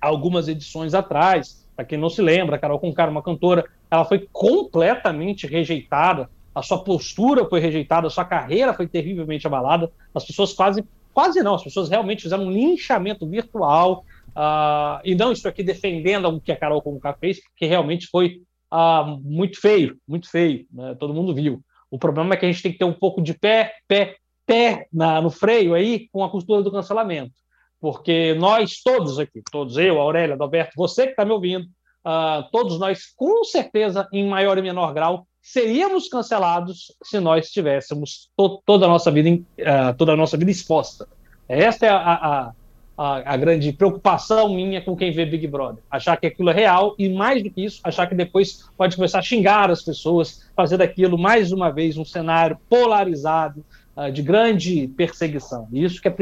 algumas 0.00 0.48
edições 0.48 0.92
atrás. 0.92 1.64
Para 1.74 1.84
quem 1.84 1.98
não 1.98 2.10
se 2.10 2.20
lembra, 2.20 2.56
a 2.56 2.58
Carol 2.58 2.78
Conká, 2.78 3.08
uma 3.08 3.22
cantora, 3.22 3.64
ela 3.90 4.04
foi 4.04 4.26
completamente 4.32 5.46
rejeitada 5.46 6.28
a 6.56 6.62
sua 6.62 6.82
postura 6.82 7.44
foi 7.44 7.60
rejeitada, 7.60 8.06
a 8.06 8.10
sua 8.10 8.24
carreira 8.24 8.72
foi 8.72 8.88
terrivelmente 8.88 9.46
abalada, 9.46 9.92
as 10.14 10.24
pessoas 10.24 10.54
quase, 10.54 10.82
quase 11.12 11.42
não, 11.42 11.54
as 11.54 11.62
pessoas 11.62 11.90
realmente 11.90 12.22
fizeram 12.22 12.46
um 12.46 12.50
linchamento 12.50 13.28
virtual, 13.28 14.06
uh, 14.30 14.98
e 15.04 15.14
não 15.14 15.32
estou 15.32 15.50
aqui 15.50 15.62
defendendo 15.62 16.28
o 16.28 16.40
que 16.40 16.50
a 16.50 16.56
Carol 16.56 16.80
Conká 16.80 17.12
fez, 17.12 17.42
porque 17.42 17.66
realmente 17.66 18.06
foi 18.06 18.40
uh, 18.72 19.20
muito 19.22 19.60
feio, 19.60 19.98
muito 20.08 20.30
feio, 20.30 20.64
né? 20.72 20.96
todo 20.98 21.12
mundo 21.12 21.34
viu. 21.34 21.60
O 21.90 21.98
problema 21.98 22.32
é 22.32 22.38
que 22.38 22.46
a 22.46 22.50
gente 22.50 22.62
tem 22.62 22.72
que 22.72 22.78
ter 22.78 22.86
um 22.86 22.92
pouco 22.94 23.20
de 23.20 23.34
pé, 23.34 23.74
pé, 23.86 24.16
pé 24.46 24.86
na, 24.90 25.20
no 25.20 25.28
freio 25.28 25.74
aí 25.74 26.08
com 26.10 26.24
a 26.24 26.30
cultura 26.30 26.62
do 26.62 26.72
cancelamento, 26.72 27.34
porque 27.78 28.32
nós 28.32 28.80
todos 28.82 29.18
aqui, 29.18 29.42
todos 29.52 29.76
eu, 29.76 30.00
Aurélia, 30.00 30.34
Adalberto, 30.34 30.72
você 30.74 31.04
que 31.04 31.10
está 31.10 31.22
me 31.22 31.32
ouvindo, 31.32 31.66
uh, 31.66 32.48
todos 32.50 32.78
nós, 32.78 33.12
com 33.14 33.44
certeza, 33.44 34.08
em 34.10 34.26
maior 34.26 34.56
e 34.56 34.62
menor 34.62 34.94
grau, 34.94 35.26
seríamos 35.46 36.08
cancelados 36.08 36.92
se 37.04 37.20
nós 37.20 37.50
tivéssemos 37.52 38.28
to 38.36 38.60
toda 38.66 38.86
a 38.86 38.88
nossa 38.88 39.12
vida 39.12 39.30
uh, 39.30 39.94
toda 39.96 40.12
a 40.12 40.16
nossa 40.16 40.36
vida 40.36 40.50
exposta. 40.50 41.06
Esta 41.48 41.86
é 41.86 41.88
a, 41.88 41.96
a, 41.96 42.52
a, 42.98 43.34
a, 43.34 43.36
grande 43.36 43.72
preocupação 43.72 44.52
minha 44.52 44.82
com 44.82 44.96
quem 44.96 45.12
vê 45.12 45.24
Big 45.24 45.46
Brother. 45.46 45.84
Achar 45.88 46.16
que 46.16 46.26
aquilo 46.26 46.50
é 46.50 46.52
real 46.52 46.96
e, 46.98 47.08
mais 47.08 47.44
do 47.44 47.48
que 47.48 47.64
isso, 47.64 47.80
achar 47.84 48.08
que 48.08 48.14
depois 48.16 48.68
pode 48.76 48.96
começar 48.96 49.20
a 49.20 49.22
xingar 49.22 49.70
as 49.70 49.82
pessoas, 49.82 50.50
fazer 50.56 50.78
daquilo, 50.78 51.16
mais 51.16 51.52
uma 51.52 51.70
vez, 51.70 51.96
um 51.96 52.04
cenário 52.04 52.58
polarizado 52.68 53.64
uh, 53.96 54.10
de 54.10 54.22
grande 54.22 54.88
perseguição. 54.96 55.68
Isso 55.72 56.02
que 56.02 56.08
é 56.08 56.16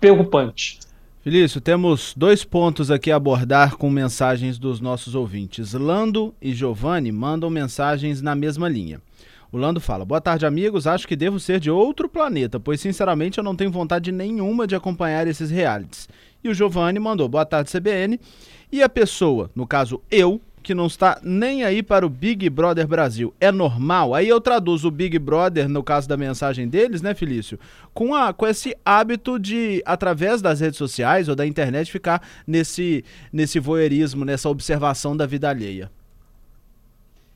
preocupante. 0.00 0.80
Felício, 1.24 1.58
temos 1.58 2.12
dois 2.14 2.44
pontos 2.44 2.90
aqui 2.90 3.10
a 3.10 3.16
abordar 3.16 3.78
com 3.78 3.88
mensagens 3.88 4.58
dos 4.58 4.78
nossos 4.78 5.14
ouvintes. 5.14 5.72
Lando 5.72 6.34
e 6.38 6.52
Giovanni 6.52 7.10
mandam 7.10 7.48
mensagens 7.48 8.20
na 8.20 8.34
mesma 8.34 8.68
linha. 8.68 9.00
O 9.50 9.56
Lando 9.56 9.80
fala: 9.80 10.04
Boa 10.04 10.20
tarde, 10.20 10.44
amigos. 10.44 10.86
Acho 10.86 11.08
que 11.08 11.16
devo 11.16 11.40
ser 11.40 11.58
de 11.60 11.70
outro 11.70 12.10
planeta, 12.10 12.60
pois 12.60 12.78
sinceramente 12.78 13.38
eu 13.38 13.42
não 13.42 13.56
tenho 13.56 13.70
vontade 13.70 14.12
nenhuma 14.12 14.66
de 14.66 14.76
acompanhar 14.76 15.26
esses 15.26 15.50
realities. 15.50 16.10
E 16.44 16.48
o 16.50 16.52
Giovanni 16.52 16.98
mandou: 16.98 17.26
Boa 17.26 17.46
tarde, 17.46 17.72
CBN. 17.72 18.20
E 18.70 18.82
a 18.82 18.88
pessoa, 18.90 19.50
no 19.54 19.66
caso 19.66 20.02
eu, 20.10 20.38
que 20.64 20.74
não 20.74 20.86
está 20.86 21.20
nem 21.22 21.62
aí 21.62 21.82
para 21.82 22.04
o 22.04 22.08
Big 22.08 22.48
Brother 22.48 22.88
Brasil. 22.88 23.32
É 23.38 23.52
normal? 23.52 24.14
Aí 24.14 24.26
eu 24.26 24.40
traduzo 24.40 24.88
o 24.88 24.90
Big 24.90 25.18
Brother, 25.18 25.68
no 25.68 25.84
caso 25.84 26.08
da 26.08 26.16
mensagem 26.16 26.66
deles, 26.66 27.02
né, 27.02 27.14
Felício? 27.14 27.60
Com, 27.92 28.14
a, 28.14 28.32
com 28.32 28.46
esse 28.46 28.74
hábito 28.84 29.38
de, 29.38 29.82
através 29.84 30.40
das 30.40 30.60
redes 30.60 30.78
sociais 30.78 31.28
ou 31.28 31.36
da 31.36 31.46
internet, 31.46 31.92
ficar 31.92 32.26
nesse, 32.46 33.04
nesse 33.30 33.60
voyeurismo, 33.60 34.24
nessa 34.24 34.48
observação 34.48 35.14
da 35.14 35.26
vida 35.26 35.48
alheia. 35.48 35.90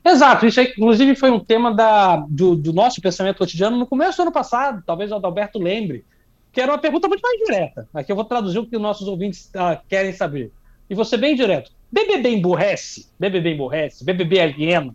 Exato, 0.03 0.47
isso 0.47 0.59
aí, 0.59 0.67
inclusive 0.67 1.15
foi 1.15 1.29
um 1.29 1.39
tema 1.39 1.73
da, 1.73 2.17
do, 2.27 2.55
do, 2.55 2.73
nosso 2.73 2.99
pensamento 2.99 3.37
cotidiano 3.37 3.77
no 3.77 3.85
começo 3.85 4.17
do 4.17 4.23
ano 4.23 4.31
passado, 4.31 4.81
talvez 4.85 5.11
o 5.11 5.15
Adalberto 5.15 5.59
lembre, 5.59 6.03
que 6.51 6.59
era 6.59 6.71
uma 6.71 6.79
pergunta 6.79 7.07
muito 7.07 7.21
mais 7.21 7.37
direta. 7.37 7.87
Aqui 7.93 8.11
eu 8.11 8.15
vou 8.15 8.25
traduzir 8.25 8.57
o 8.57 8.65
que 8.65 8.75
os 8.75 8.81
nossos 8.81 9.07
ouvintes 9.07 9.51
uh, 9.55 9.79
querem 9.87 10.13
saber. 10.13 10.51
E 10.89 11.05
ser 11.05 11.17
bem 11.17 11.35
direto. 11.35 11.71
BBB 11.91 12.29
emburrece, 12.29 13.07
BBB 13.19 13.53
emburrece, 13.53 14.03
BBB 14.03 14.39
aliena. 14.39 14.91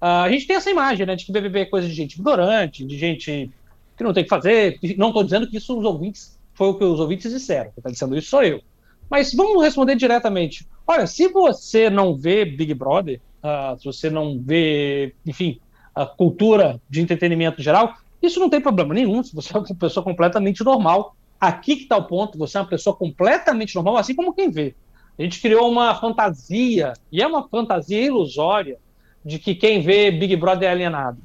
Uh, 0.00 0.24
a 0.24 0.30
gente 0.30 0.46
tem 0.46 0.56
essa 0.56 0.70
imagem, 0.70 1.06
né, 1.06 1.16
de 1.16 1.24
que 1.24 1.32
BBB 1.32 1.60
é 1.60 1.64
coisa 1.64 1.88
de 1.88 1.94
gente 1.94 2.14
ignorante, 2.14 2.84
de 2.84 2.98
gente 2.98 3.50
que 3.96 4.04
não 4.04 4.12
tem 4.12 4.24
que 4.24 4.28
fazer. 4.28 4.78
Não 4.96 5.08
estou 5.08 5.24
dizendo 5.24 5.48
que 5.48 5.56
isso 5.56 5.76
os 5.76 5.84
ouvintes 5.84 6.38
foi 6.52 6.68
o 6.68 6.74
que 6.74 6.84
os 6.84 7.00
ouvintes 7.00 7.32
disseram. 7.32 7.70
Quem 7.70 7.78
está 7.78 7.90
dizendo 7.90 8.16
isso 8.16 8.28
sou 8.28 8.42
eu. 8.42 8.60
Mas 9.08 9.32
vamos 9.32 9.62
responder 9.62 9.96
diretamente. 9.96 10.66
Olha, 10.86 11.06
se 11.06 11.28
você 11.28 11.88
não 11.88 12.14
vê 12.16 12.44
Big 12.44 12.74
Brother, 12.74 13.20
uh, 13.42 13.78
se 13.78 13.84
você 13.84 14.10
não 14.10 14.38
vê, 14.42 15.14
enfim, 15.24 15.58
a 15.94 16.04
cultura 16.04 16.80
de 16.90 17.00
entretenimento 17.00 17.62
geral, 17.62 17.94
isso 18.22 18.38
não 18.38 18.50
tem 18.50 18.60
problema 18.60 18.92
nenhum. 18.92 19.22
Se 19.22 19.34
você 19.34 19.56
é 19.56 19.58
uma 19.58 19.66
pessoa 19.74 20.04
completamente 20.04 20.62
normal, 20.62 21.16
aqui 21.40 21.76
que 21.76 21.82
está 21.84 21.96
o 21.96 22.04
ponto. 22.04 22.36
Você 22.38 22.58
é 22.58 22.60
uma 22.60 22.68
pessoa 22.68 22.94
completamente 22.94 23.74
normal, 23.74 23.96
assim 23.96 24.14
como 24.14 24.34
quem 24.34 24.50
vê. 24.50 24.74
A 25.18 25.22
gente 25.22 25.40
criou 25.40 25.70
uma 25.70 25.94
fantasia, 25.94 26.92
e 27.10 27.22
é 27.22 27.26
uma 27.26 27.48
fantasia 27.48 28.00
ilusória, 28.00 28.78
de 29.24 29.38
que 29.38 29.54
quem 29.54 29.80
vê 29.80 30.10
Big 30.10 30.36
Brother 30.36 30.68
é 30.68 30.72
alienado. 30.72 31.18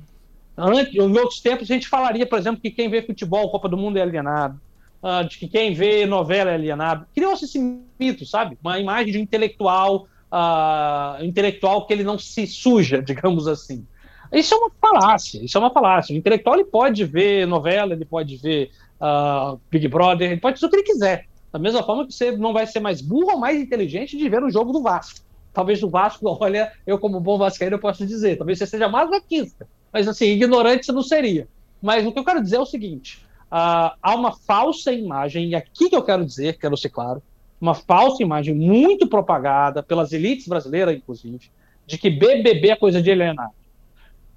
Antes, 0.58 0.96
em 0.96 1.00
outros 1.02 1.40
tempos, 1.40 1.70
a 1.70 1.74
gente 1.74 1.88
falaria, 1.88 2.26
por 2.26 2.40
exemplo, 2.40 2.62
que 2.62 2.72
quem 2.72 2.90
vê 2.90 3.02
futebol, 3.02 3.50
Copa 3.50 3.70
do 3.70 3.78
Mundo 3.78 3.98
é 3.98 4.02
alienado, 4.02 4.60
uh, 5.02 5.28
de 5.28 5.38
que 5.38 5.48
quem 5.48 5.74
vê 5.74 6.06
novela 6.06 6.52
é 6.52 6.56
alienado. 6.56 7.06
Criou-se 7.14 7.46
esse 7.46 7.60
mito, 8.00 8.26
sabe? 8.26 8.58
Uma 8.64 8.80
imagem 8.80 9.12
de 9.12 9.20
um 9.20 9.22
intelectual, 9.22 10.08
uh, 10.32 11.24
intelectual 11.24 11.86
que 11.86 11.94
ele 11.94 12.04
não 12.04 12.18
se 12.18 12.48
suja, 12.48 13.02
digamos 13.04 13.48
assim. 13.48 13.86
Isso 14.32 14.54
é 14.54 14.58
uma 14.58 14.72
falácia, 14.80 15.44
isso 15.44 15.58
é 15.58 15.62
uma 15.62 15.72
falácia. 15.72 16.14
O 16.14 16.18
intelectual 16.18 16.56
ele 16.56 16.66
pode 16.66 17.04
ver 17.04 17.46
novela, 17.46 17.94
ele 17.94 18.06
pode 18.06 18.38
ver 18.38 18.72
uh, 19.02 19.60
Big 19.70 19.88
Brother, 19.90 20.32
ele 20.32 20.40
pode 20.40 20.56
fazer 20.56 20.68
o 20.68 20.70
que 20.70 20.76
ele 20.78 20.84
quiser. 20.84 21.28
Da 21.52 21.60
mesma 21.60 21.84
forma 21.84 22.08
que 22.08 22.14
você 22.14 22.32
não 22.32 22.54
vai 22.54 22.66
ser 22.66 22.80
mais 22.80 23.02
burro 23.02 23.34
ou 23.34 23.38
mais 23.38 23.60
inteligente 23.60 24.18
de 24.18 24.30
ver 24.30 24.44
o 24.44 24.50
jogo 24.50 24.72
do 24.72 24.82
Vasco. 24.82 25.20
Talvez 25.54 25.84
o 25.84 25.90
Vasco, 25.90 26.26
olha, 26.40 26.72
eu 26.88 26.98
como 26.98 27.20
bom 27.20 27.38
vascaíno 27.38 27.76
eu 27.76 27.80
posso 27.80 28.06
dizer, 28.06 28.38
talvez 28.38 28.58
você 28.58 28.66
seja 28.66 28.88
mais 28.88 29.10
vaquista, 29.10 29.68
mas 29.92 30.08
assim, 30.08 30.26
ignorante 30.26 30.86
você 30.86 30.92
não 30.92 31.04
seria. 31.04 31.48
Mas 31.82 32.06
o 32.06 32.12
que 32.12 32.20
eu 32.20 32.24
quero 32.24 32.42
dizer 32.42 32.58
é 32.58 32.60
o 32.60 32.66
seguinte, 32.66 33.26
uh, 33.52 33.92
há 34.02 34.16
uma 34.16 34.32
falsa 34.32 34.94
imagem, 34.94 35.50
e 35.50 35.56
aqui 35.56 35.90
que 35.90 35.96
eu 35.96 36.04
quero 36.04 36.26
dizer, 36.26 36.58
quero 36.58 36.78
ser 36.78 36.90
claro, 36.90 37.22
uma 37.60 37.76
falsa 37.76 38.24
imagem 38.24 38.56
muito 38.56 39.08
propagada 39.08 39.84
pelas 39.84 40.14
elites 40.14 40.48
brasileiras, 40.48 40.96
inclusive, 40.96 41.52
de 41.86 41.98
que 41.98 42.10
BBB 42.10 42.70
é 42.70 42.76
coisa 42.76 43.02
de 43.02 43.12
alienado. 43.12 43.54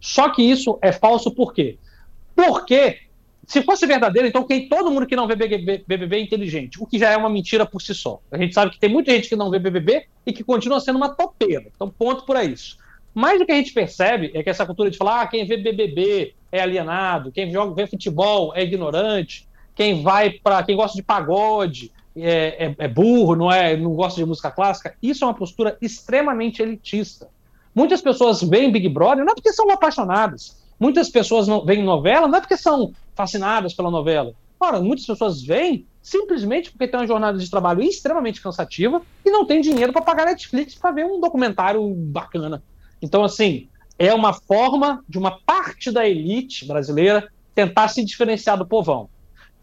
Só 0.00 0.28
que 0.28 0.42
isso 0.42 0.78
é 0.82 0.92
falso 0.92 1.30
por 1.30 1.54
quê? 1.54 1.78
Porque 2.34 2.98
se 3.46 3.62
fosse 3.62 3.86
verdadeiro, 3.86 4.28
então 4.28 4.44
quem 4.44 4.68
todo 4.68 4.90
mundo 4.90 5.06
que 5.06 5.16
não 5.16 5.26
vê 5.26 5.34
BBB 5.36 6.16
é 6.16 6.20
inteligente, 6.20 6.82
o 6.82 6.86
que 6.86 6.98
já 6.98 7.10
é 7.10 7.16
uma 7.16 7.28
mentira 7.28 7.66
por 7.66 7.82
si 7.82 7.94
só. 7.94 8.20
A 8.30 8.38
gente 8.38 8.54
sabe 8.54 8.70
que 8.70 8.78
tem 8.78 8.90
muita 8.90 9.12
gente 9.12 9.28
que 9.28 9.36
não 9.36 9.50
vê 9.50 9.58
BBB 9.58 10.06
e 10.26 10.32
que 10.32 10.44
continua 10.44 10.80
sendo 10.80 10.96
uma 10.96 11.14
topeira. 11.14 11.66
Então, 11.74 11.88
ponto 11.88 12.24
por 12.24 12.36
isso. 12.42 12.78
Mas 13.14 13.40
o 13.40 13.46
que 13.46 13.52
a 13.52 13.56
gente 13.56 13.72
percebe 13.72 14.32
é 14.34 14.42
que 14.42 14.50
essa 14.50 14.66
cultura 14.66 14.90
de 14.90 14.98
falar 14.98 15.22
ah, 15.22 15.26
quem 15.26 15.46
vê 15.46 15.56
BBB 15.56 16.34
é 16.50 16.60
alienado, 16.60 17.30
quem 17.30 17.50
joga, 17.50 17.74
vê 17.74 17.86
futebol 17.86 18.52
é 18.54 18.62
ignorante, 18.62 19.46
quem 19.74 20.02
vai 20.02 20.30
para 20.30 20.62
quem 20.62 20.76
gosta 20.76 20.96
de 20.96 21.02
pagode 21.02 21.92
é, 22.16 22.66
é, 22.66 22.74
é, 22.78 22.88
burro, 22.88 23.34
não 23.34 23.50
é, 23.50 23.76
não 23.76 23.92
gosta 23.92 24.20
de 24.20 24.26
música 24.26 24.50
clássica. 24.50 24.94
Isso 25.02 25.24
é 25.24 25.26
uma 25.26 25.34
postura 25.34 25.76
extremamente 25.80 26.62
elitista. 26.62 27.28
Muitas 27.74 28.00
pessoas 28.00 28.42
veem 28.42 28.70
Big 28.70 28.88
Brother 28.88 29.24
não 29.24 29.32
é 29.32 29.34
porque 29.34 29.52
são 29.52 29.70
apaixonadas. 29.70 30.56
Muitas 30.78 31.08
pessoas 31.08 31.46
não 31.46 31.64
veem 31.64 31.82
novela 31.82 32.26
não 32.26 32.38
é 32.38 32.40
porque 32.40 32.56
são 32.56 32.92
fascinadas 33.14 33.74
pela 33.74 33.90
novela. 33.90 34.34
Ora, 34.58 34.80
muitas 34.80 35.06
pessoas 35.06 35.42
vêm 35.42 35.86
simplesmente 36.02 36.70
porque 36.70 36.86
tem 36.86 37.00
uma 37.00 37.06
jornada 37.06 37.38
de 37.38 37.50
trabalho 37.50 37.82
extremamente 37.82 38.40
cansativa 38.40 39.02
e 39.24 39.30
não 39.30 39.46
tem 39.46 39.60
dinheiro 39.60 39.92
para 39.92 40.02
pagar 40.02 40.26
Netflix 40.26 40.74
para 40.74 40.92
ver 40.92 41.06
um 41.06 41.20
documentário 41.20 41.82
bacana. 41.94 42.62
Então, 43.00 43.24
assim, 43.24 43.68
é 43.98 44.12
uma 44.12 44.32
forma 44.32 45.02
de 45.08 45.18
uma 45.18 45.38
parte 45.40 45.90
da 45.90 46.06
elite 46.08 46.66
brasileira 46.66 47.30
tentar 47.54 47.88
se 47.88 48.04
diferenciar 48.04 48.58
do 48.58 48.66
povão. 48.66 49.08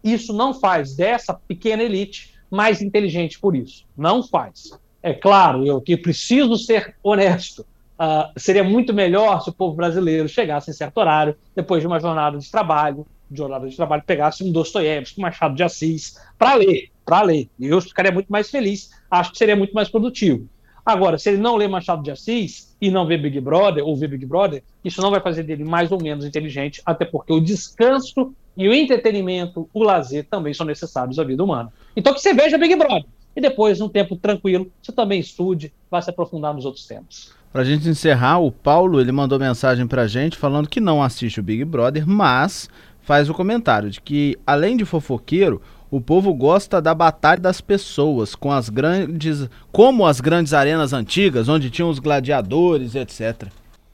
Isso 0.02 0.32
não 0.32 0.54
faz 0.54 0.96
dessa 0.96 1.34
pequena 1.34 1.82
elite 1.82 2.34
mais 2.50 2.82
inteligente 2.82 3.38
por 3.38 3.54
isso. 3.54 3.84
Não 3.96 4.22
faz. 4.22 4.78
É 5.02 5.12
claro, 5.12 5.66
eu 5.66 5.80
que 5.80 5.96
preciso 5.96 6.56
ser 6.56 6.96
honesto. 7.02 7.66
Uh, 7.98 8.32
seria 8.36 8.64
muito 8.64 8.92
melhor 8.92 9.42
se 9.42 9.50
o 9.50 9.52
povo 9.52 9.76
brasileiro 9.76 10.28
chegasse 10.28 10.70
em 10.70 10.74
certo 10.74 10.98
horário, 10.98 11.36
depois 11.54 11.80
de 11.80 11.86
uma 11.86 12.00
jornada 12.00 12.38
de 12.38 12.50
trabalho, 12.50 13.06
de 13.32 13.38
jornada 13.38 13.68
de 13.68 13.74
trabalho, 13.74 14.02
pegasse 14.06 14.44
um 14.44 14.52
Dostoiévski, 14.52 15.18
um 15.18 15.22
Machado 15.22 15.54
de 15.54 15.62
Assis, 15.62 16.18
para 16.38 16.54
ler, 16.54 16.90
para 17.04 17.22
ler. 17.22 17.48
E 17.58 17.66
eu 17.66 17.80
ficaria 17.80 18.12
muito 18.12 18.30
mais 18.30 18.50
feliz, 18.50 18.90
acho 19.10 19.32
que 19.32 19.38
seria 19.38 19.56
muito 19.56 19.72
mais 19.72 19.88
produtivo. 19.88 20.46
Agora, 20.84 21.16
se 21.16 21.30
ele 21.30 21.38
não 21.38 21.56
lê 21.56 21.68
Machado 21.68 22.02
de 22.02 22.10
Assis 22.10 22.76
e 22.80 22.90
não 22.90 23.06
vê 23.06 23.16
Big 23.16 23.40
Brother, 23.40 23.86
ou 23.86 23.96
vê 23.96 24.08
Big 24.08 24.26
Brother, 24.26 24.62
isso 24.84 25.00
não 25.00 25.10
vai 25.10 25.20
fazer 25.20 25.44
dele 25.44 25.64
mais 25.64 25.92
ou 25.92 26.02
menos 26.02 26.24
inteligente, 26.24 26.82
até 26.84 27.04
porque 27.04 27.32
o 27.32 27.40
descanso 27.40 28.34
e 28.56 28.68
o 28.68 28.74
entretenimento, 28.74 29.68
o 29.72 29.82
lazer 29.82 30.26
também 30.28 30.52
são 30.52 30.66
necessários 30.66 31.18
à 31.18 31.24
vida 31.24 31.42
humana. 31.42 31.72
Então 31.96 32.12
que 32.12 32.20
você 32.20 32.34
veja 32.34 32.58
Big 32.58 32.74
Brother. 32.76 33.06
E 33.34 33.40
depois, 33.40 33.78
num 33.78 33.88
tempo 33.88 34.14
tranquilo, 34.16 34.70
você 34.82 34.92
também 34.92 35.18
estude, 35.18 35.72
vá 35.90 36.02
se 36.02 36.10
aprofundar 36.10 36.52
nos 36.52 36.66
outros 36.66 36.86
temas. 36.86 37.32
Pra 37.52 37.64
gente 37.64 37.88
encerrar, 37.88 38.38
o 38.38 38.50
Paulo 38.50 39.00
ele 39.00 39.12
mandou 39.12 39.38
mensagem 39.38 39.86
pra 39.86 40.06
gente 40.06 40.36
falando 40.36 40.68
que 40.68 40.80
não 40.80 41.02
assiste 41.02 41.38
o 41.38 41.42
Big 41.42 41.64
Brother, 41.64 42.08
mas 42.08 42.68
faz 43.02 43.28
o 43.28 43.34
comentário 43.34 43.90
de 43.90 44.00
que, 44.00 44.38
além 44.46 44.76
de 44.76 44.84
fofoqueiro, 44.84 45.60
o 45.90 46.00
povo 46.00 46.32
gosta 46.32 46.80
da 46.80 46.94
batalha 46.94 47.40
das 47.40 47.60
pessoas, 47.60 48.34
com 48.34 48.50
as 48.50 48.68
grandes, 48.68 49.48
como 49.70 50.06
as 50.06 50.20
grandes 50.20 50.54
arenas 50.54 50.92
antigas, 50.92 51.48
onde 51.48 51.70
tinham 51.70 51.90
os 51.90 51.98
gladiadores, 51.98 52.94
etc. 52.94 53.48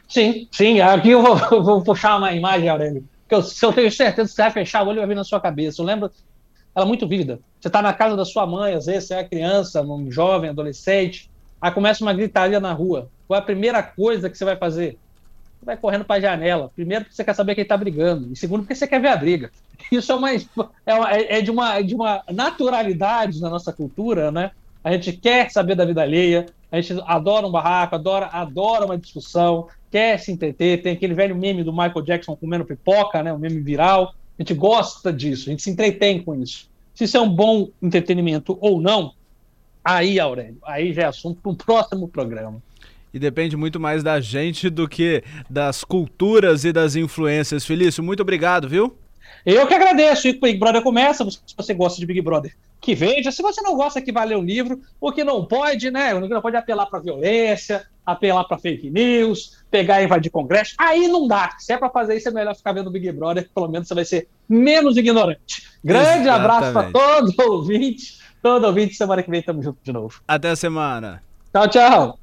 Sim, 0.09 0.47
sim. 0.53 0.81
Aqui 0.81 1.11
eu 1.11 1.23
vou, 1.23 1.37
vou 1.63 1.83
puxar 1.83 2.17
uma 2.17 2.33
imagem, 2.33 2.69
Aurélio 2.69 3.05
que 3.29 3.35
eu, 3.35 3.43
se 3.43 3.65
eu 3.65 3.73
tenho 3.73 3.93
certeza 3.93 4.29
que 4.29 4.35
você 4.35 4.43
vai 4.43 4.51
fechar 4.51 4.83
o 4.83 4.89
olho, 4.89 4.99
vai 4.99 5.09
vir 5.09 5.15
na 5.15 5.23
sua 5.23 5.41
cabeça. 5.41 5.83
Eu 5.83 5.87
lembro 5.87 6.11
ela 6.75 6.85
é 6.85 6.89
muito 6.89 7.07
vívida. 7.07 7.41
Você 7.61 7.69
está 7.69 7.83
na 7.83 7.93
casa 7.93 8.17
da 8.17 8.25
sua 8.25 8.47
mãe, 8.47 8.73
às 8.73 8.87
vezes 8.87 9.09
você 9.09 9.15
é 9.15 9.25
criança, 9.25 9.83
um 9.83 10.11
jovem, 10.11 10.51
adolescente, 10.51 11.29
aí 11.61 11.73
começa 11.73 12.05
uma 12.05 12.15
gritaria 12.15 12.61
na 12.61 12.73
rua. 12.73 13.11
Qual 13.27 13.37
é 13.37 13.41
a 13.41 13.45
primeira 13.45 13.83
coisa 13.83 14.31
que 14.31 14.39
você 14.39 14.45
vai 14.45 14.57
fazer? 14.57 14.97
Vai 15.63 15.77
correndo 15.77 16.05
para 16.05 16.17
a 16.17 16.21
janela. 16.21 16.71
Primeiro, 16.75 17.05
porque 17.05 17.17
você 17.17 17.25
quer 17.25 17.35
saber 17.35 17.55
quem 17.55 17.63
está 17.63 17.77
brigando. 17.77 18.33
E 18.33 18.37
segundo, 18.37 18.61
porque 18.61 18.75
você 18.75 18.87
quer 18.87 19.01
ver 19.01 19.09
a 19.09 19.17
briga. 19.17 19.51
Isso 19.93 20.13
é, 20.13 20.15
uma, 20.15 20.31
é, 20.33 20.95
uma, 20.95 21.13
é, 21.13 21.41
de 21.41 21.51
uma, 21.51 21.75
é 21.75 21.83
de 21.83 21.95
uma 21.95 22.23
naturalidade 22.33 23.41
na 23.41 23.51
nossa 23.51 23.73
cultura, 23.73 24.31
né? 24.31 24.51
A 24.83 24.93
gente 24.93 25.13
quer 25.13 25.51
saber 25.51 25.75
da 25.75 25.85
vida 25.85 26.03
alheia, 26.03 26.47
a 26.71 26.81
gente 26.81 27.03
adora 27.07 27.47
um 27.47 27.51
barraco, 27.51 27.95
adora, 27.95 28.27
adora 28.27 28.87
uma 28.87 28.97
discussão, 28.97 29.69
quer 29.91 30.19
se 30.19 30.31
entreter, 30.31 30.83
tem 30.83 30.93
aquele 30.93 31.15
velho 31.15 31.37
meme 31.37 31.65
do 31.65 31.73
Michael 31.73 32.03
Jackson 32.03 32.37
comendo 32.37 32.65
pipoca, 32.65 33.23
né, 33.23 33.33
um 33.33 33.39
meme 33.39 33.61
viral. 33.61 34.15
A 34.39 34.43
gente 34.43 34.55
gosta 34.55 35.13
disso, 35.13 35.49
a 35.49 35.51
gente 35.51 35.63
se 35.63 35.71
entretém 35.71 36.23
com 36.23 36.35
isso. 36.35 36.69
Se 36.95 37.05
isso 37.05 37.17
é 37.17 37.21
um 37.21 37.29
bom 37.29 37.69
entretenimento 37.83 38.57
ou 38.61 38.81
não, 38.81 39.15
aí, 39.85 40.21
Aurélio, 40.21 40.59
aí 40.65 40.93
já 40.93 41.03
é 41.03 41.07
assunto 41.07 41.41
para 41.41 41.53
um 41.53 41.55
próximo 41.55 42.09
programa. 42.09 42.63
E 43.13 43.19
depende 43.19 43.57
muito 43.57 43.81
mais 43.81 44.03
da 44.03 44.21
gente 44.21 44.69
do 44.69 44.89
que 44.89 45.23
das 45.49 45.83
culturas 45.85 46.65
e 46.65 46.73
das 46.73 46.97
influências. 46.97 47.65
Felício, 47.65 48.03
muito 48.03 48.21
obrigado, 48.21 48.69
viu? 48.69 48.97
Eu 49.45 49.67
que 49.67 49.75
agradeço. 49.75 50.29
E 50.29 50.33
o 50.33 50.41
Big 50.41 50.59
Brother 50.59 50.83
começa. 50.83 51.29
Se 51.31 51.57
você 51.57 51.75
gosta 51.75 51.99
de 51.99 52.07
Big 52.07 52.21
Brother, 52.21 52.55
que 52.81 52.95
veja. 52.95 53.31
Se 53.31 53.43
você 53.43 53.61
não 53.63 53.77
gosta, 53.77 54.01
que 54.01 54.13
vá 54.13 54.25
ler 54.25 54.37
o 54.37 54.43
livro. 54.43 54.81
O 55.01 55.13
que 55.13 55.25
não 55.25 55.45
pode, 55.45 55.91
né? 55.91 56.15
O 56.15 56.23
que 56.23 56.29
não 56.29 56.43
pode 56.43 56.57
apelar 56.57 56.87
para 56.87 56.99
violência, 57.01 57.87
apelar 58.05 58.45
para 58.45 58.59
fake 58.59 58.91
news, 58.91 59.59
pegar 59.71 60.01
e 60.01 60.05
invadir 60.05 60.31
congresso. 60.31 60.75
Aí 60.79 61.09
não 61.09 61.27
dá. 61.27 61.57
Se 61.59 61.73
é 61.73 61.79
para 61.79 61.91
fazer 61.91 62.17
isso, 62.17 62.29
é 62.29 62.33
melhor 62.33 62.55
ficar 62.55 62.73
vendo 62.73 62.91
Big 62.91 63.11
Brother, 63.13 63.45
que 63.45 63.51
pelo 63.55 63.69
menos 63.69 63.89
você 63.89 63.95
vai 63.95 64.05
ser 64.05 64.29
menos 64.49 64.97
ignorante. 64.97 65.69
Grande 65.83 66.23
Exatamente. 66.23 66.29
abraço 66.29 66.73
para 66.73 66.91
todo 66.91 67.53
ouvinte. 67.53 68.19
Todo 68.43 68.67
ouvinte, 68.67 68.95
semana 68.95 69.23
que 69.23 69.31
vem 69.31 69.41
estamos 69.41 69.65
juntos 69.65 69.83
de 69.83 69.93
novo. 69.93 70.21
Até 70.27 70.51
a 70.51 70.57
semana. 70.57 71.23
Tchau, 71.53 71.69
tchau. 71.69 72.19